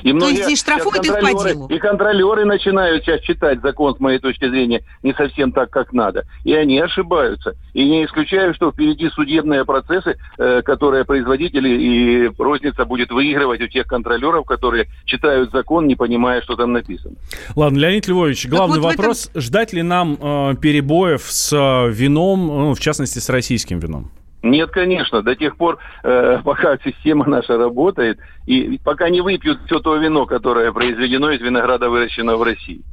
И 0.01 0.11
многие 0.11 0.37
есть 0.37 0.49
и 0.49 0.55
штрафуют 0.55 0.95
сейчас 1.05 1.05
их 1.05 1.21
по 1.21 1.27
контролеры- 1.27 1.53
делу. 1.53 1.67
И 1.67 1.77
контролеры 1.77 2.45
начинают 2.45 3.03
сейчас 3.03 3.21
читать 3.21 3.61
закон, 3.61 3.95
с 3.95 3.99
моей 3.99 4.17
точки 4.17 4.49
зрения, 4.49 4.81
не 5.03 5.13
совсем 5.13 5.51
так, 5.51 5.69
как 5.69 5.93
надо. 5.93 6.25
И 6.43 6.53
они 6.53 6.79
ошибаются. 6.79 7.53
И 7.73 7.87
не 7.87 8.03
исключаю, 8.03 8.55
что 8.55 8.71
впереди 8.71 9.07
судебные 9.09 9.63
процессы, 9.65 10.17
э, 10.39 10.61
которые 10.63 11.05
производители 11.05 11.69
и 11.69 12.31
розница 12.39 12.85
будет 12.85 13.11
выигрывать 13.11 13.61
у 13.61 13.67
тех 13.67 13.85
контролеров, 13.85 14.45
которые 14.45 14.87
читают 15.05 15.51
закон, 15.51 15.85
не 15.87 15.95
понимая, 15.95 16.41
что 16.41 16.55
там 16.55 16.73
написано. 16.73 17.15
Ладно, 17.55 17.77
Леонид 17.77 18.07
Львович, 18.07 18.47
главный 18.47 18.79
вот 18.79 18.85
в 18.85 18.93
этом- 18.93 18.97
вопрос, 18.97 19.29
ждать 19.35 19.73
ли 19.73 19.83
нам 19.83 20.17
э, 20.19 20.55
перебоев 20.59 21.21
с 21.21 21.53
э, 21.53 21.91
вином, 21.91 22.47
ну, 22.47 22.73
в 22.73 22.79
частности, 22.79 23.19
с 23.19 23.29
российским 23.29 23.77
вином? 23.77 24.09
Нет, 24.43 24.71
конечно, 24.71 25.21
до 25.21 25.35
тех 25.35 25.55
пор, 25.55 25.79
э, 26.03 26.39
пока 26.43 26.77
система 26.77 27.25
наша 27.27 27.57
работает, 27.57 28.19
и 28.45 28.77
пока 28.83 29.09
не 29.09 29.21
выпьют 29.21 29.61
все 29.65 29.79
то 29.79 29.95
вино, 29.95 30.25
которое 30.25 30.71
произведено 30.73 31.31
из 31.31 31.41
винограда, 31.41 31.89
выращенного 31.89 32.37
в 32.37 32.43
России. 32.43 32.83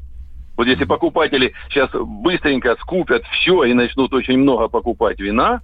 Вот 0.56 0.66
если 0.66 0.84
покупатели 0.84 1.52
сейчас 1.70 1.90
быстренько 1.92 2.76
скупят 2.80 3.24
все 3.24 3.64
и 3.64 3.72
начнут 3.72 4.12
очень 4.12 4.38
много 4.38 4.68
покупать 4.68 5.18
вина, 5.18 5.60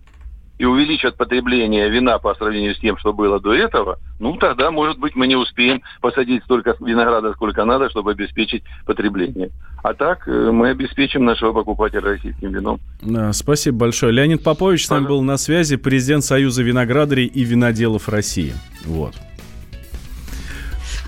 и 0.59 0.65
увеличат 0.65 1.17
потребление 1.17 1.91
вина 1.91 2.19
по 2.19 2.35
сравнению 2.35 2.75
с 2.75 2.79
тем, 2.79 2.97
что 2.99 3.13
было 3.13 3.41
до 3.41 3.55
этого, 3.55 3.99
ну 4.19 4.37
тогда, 4.37 4.71
может 4.71 4.99
быть, 4.99 5.15
мы 5.15 5.27
не 5.27 5.37
успеем 5.37 5.83
посадить 6.01 6.43
столько 6.45 6.77
винограда, 6.81 7.33
сколько 7.33 7.65
надо, 7.65 7.91
чтобы 7.91 8.13
обеспечить 8.13 8.63
потребление. 8.87 9.51
А 9.83 9.95
так 9.95 10.27
э, 10.27 10.51
мы 10.51 10.71
обеспечим 10.71 11.25
нашего 11.25 11.53
покупателя 11.53 12.03
российским 12.03 12.53
вином. 12.53 12.81
Да, 13.03 13.33
спасибо 13.33 13.79
большое. 13.79 14.13
Леонид 14.13 14.43
Попович 14.43 14.87
с 14.87 14.91
нами 14.91 15.07
был 15.07 15.23
на 15.23 15.37
связи, 15.37 15.77
президент 15.77 16.25
Союза 16.25 16.63
виноградарей 16.63 17.27
и 17.27 17.45
виноделов 17.45 18.09
России. 18.09 18.55
Вот. 18.85 19.15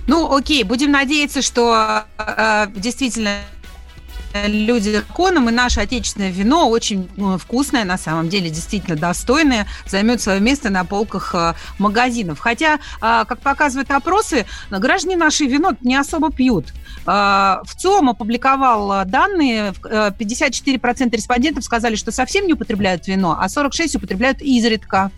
Ну, 0.07 0.35
окей, 0.35 0.65
будем 0.65 0.91
надеяться, 0.91 1.43
что 1.43 2.05
э, 2.19 2.67
действительно 2.75 3.41
люди 4.47 4.91
законом, 4.91 5.49
и 5.49 5.53
наше 5.53 5.81
отечественное 5.81 6.31
вино 6.31 6.68
очень 6.68 7.09
ну, 7.16 7.39
вкусное, 7.39 7.85
на 7.85 7.99
самом 7.99 8.29
деле, 8.29 8.51
действительно 8.51 8.97
достойное, 8.97 9.66
займет 9.87 10.20
свое 10.20 10.41
место 10.41 10.70
на 10.70 10.85
полках 10.85 11.35
э, 11.35 11.55
магазинов. 11.79 12.39
Хотя, 12.39 12.79
а, 13.01 13.24
как 13.24 13.41
показывают 13.41 13.91
опросы, 13.91 14.47
граждане 14.70 15.16
наши 15.16 15.45
вино 15.45 15.72
не 15.81 15.97
особо 15.97 16.33
пьют. 16.33 16.72
В 17.05 17.66
ЦОМ 17.79 18.11
опубликовал 18.11 19.05
данные, 19.07 19.72
54% 19.72 21.07
э, 21.07 21.16
респондентов 21.16 21.64
сказали, 21.64 21.97
что 21.97 22.12
совсем 22.12 22.47
не 22.47 22.53
употребляют 22.53 23.07
вино, 23.07 23.37
а 23.41 23.47
46% 23.47 23.97
употребляют 23.97 24.43
изредка. 24.43 25.11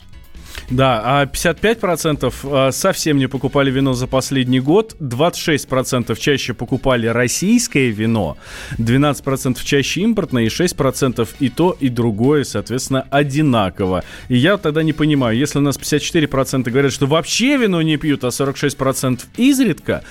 Да, 0.70 1.02
а 1.04 1.24
55% 1.26 2.32
а, 2.44 2.70
совсем 2.70 3.18
не 3.18 3.26
покупали 3.26 3.72
вино 3.72 3.92
за 3.94 4.06
последний 4.06 4.60
год, 4.60 4.94
26% 5.00 6.16
чаще 6.18 6.54
покупали 6.54 7.08
российское 7.08 7.90
вино, 7.90 8.36
12% 8.78 9.58
чаще 9.64 10.02
импортное 10.02 10.44
и 10.44 10.48
6% 10.48 11.28
и 11.40 11.48
то, 11.48 11.76
и 11.80 11.88
другое, 11.88 12.44
соответственно, 12.44 13.04
одинаково. 13.10 14.04
И 14.28 14.36
я 14.36 14.58
тогда 14.58 14.84
не 14.84 14.92
понимаю, 14.92 15.36
если 15.36 15.58
у 15.58 15.62
нас 15.62 15.76
54% 15.76 16.70
говорят, 16.70 16.92
что 16.92 17.06
вообще 17.06 17.56
вино 17.56 17.82
не 17.82 17.96
пьют, 17.96 18.22
а 18.22 18.28
46% 18.28 19.22
изредка, 19.38 20.04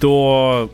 то 0.00 0.72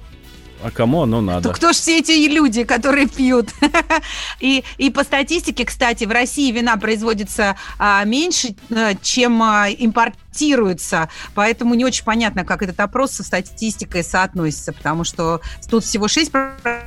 а 0.66 0.70
кому 0.72 1.02
оно 1.02 1.20
надо? 1.20 1.48
То 1.48 1.54
кто 1.54 1.68
же 1.68 1.78
все 1.78 2.00
эти 2.00 2.28
люди, 2.28 2.64
которые 2.64 3.06
пьют? 3.06 3.50
и, 4.40 4.64
и 4.78 4.90
по 4.90 5.04
статистике, 5.04 5.64
кстати, 5.64 6.02
в 6.04 6.10
России 6.10 6.50
вина 6.50 6.76
производится 6.76 7.56
а, 7.78 8.02
меньше, 8.02 8.56
а, 8.70 8.94
чем 9.00 9.40
а, 9.44 9.68
импортируется. 9.70 11.08
Поэтому 11.36 11.74
не 11.74 11.84
очень 11.84 12.02
понятно, 12.02 12.44
как 12.44 12.62
этот 12.62 12.80
опрос 12.80 13.12
со 13.12 13.22
статистикой 13.22 14.02
соотносится, 14.02 14.72
потому 14.72 15.04
что 15.04 15.40
тут 15.70 15.84
всего 15.84 16.06
6% 16.06 16.82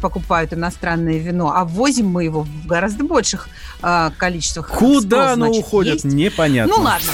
покупают 0.00 0.52
иностранное 0.52 1.18
вино, 1.18 1.52
а 1.56 1.64
ввозим 1.64 2.06
мы 2.06 2.22
его 2.22 2.42
в 2.42 2.66
гораздо 2.68 3.02
больших 3.02 3.48
э, 3.82 4.10
количествах. 4.16 4.68
Куда 4.68 5.00
Спрос, 5.00 5.32
оно 5.32 5.46
значит, 5.46 5.64
уходит, 5.64 5.94
есть. 5.94 6.04
непонятно. 6.04 6.72
Ну 6.76 6.84
ладно. 6.84 7.10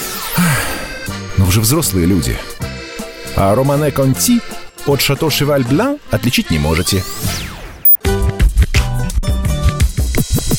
Но 1.38 1.47
вы 1.47 1.53
же 1.53 1.62
взрослые 1.62 2.05
люди. 2.05 2.36
А 3.36 3.55
Романе 3.55 3.91
Конти 3.91 4.43
от 4.87 5.01
Шато 5.01 5.31
Шеваль 5.31 5.64
Блан 5.64 5.99
отличить 6.11 6.51
не 6.51 6.59
можете. 6.59 7.03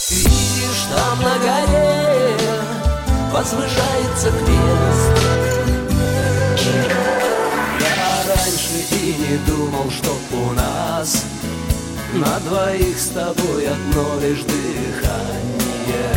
Видишь, 0.09 0.86
там 0.93 1.19
на 1.22 1.38
горе 1.39 2.38
возвышается 3.32 4.32
крест. 4.32 5.15
Я 7.80 8.24
раньше 8.28 8.78
и 8.91 9.15
не 9.17 9.38
думал, 9.47 9.89
что 9.91 10.17
у 10.32 10.53
нас 10.53 11.26
на 12.13 12.39
двоих 12.39 12.99
с 12.99 13.07
тобой 13.07 13.67
одно 13.67 14.19
лишь 14.22 14.41
дыхание. 14.41 16.11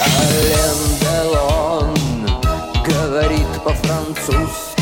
Ален 0.00 0.80
Делон 1.00 1.94
говорит 2.84 3.62
по-французски 3.64 4.73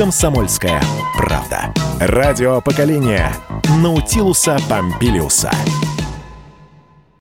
«Комсомольская 0.00 0.80
правда». 1.14 1.74
Радио 2.00 2.62
поколения 2.62 3.36
Наутилуса 3.82 4.56
Помпилиуса. 4.66 5.50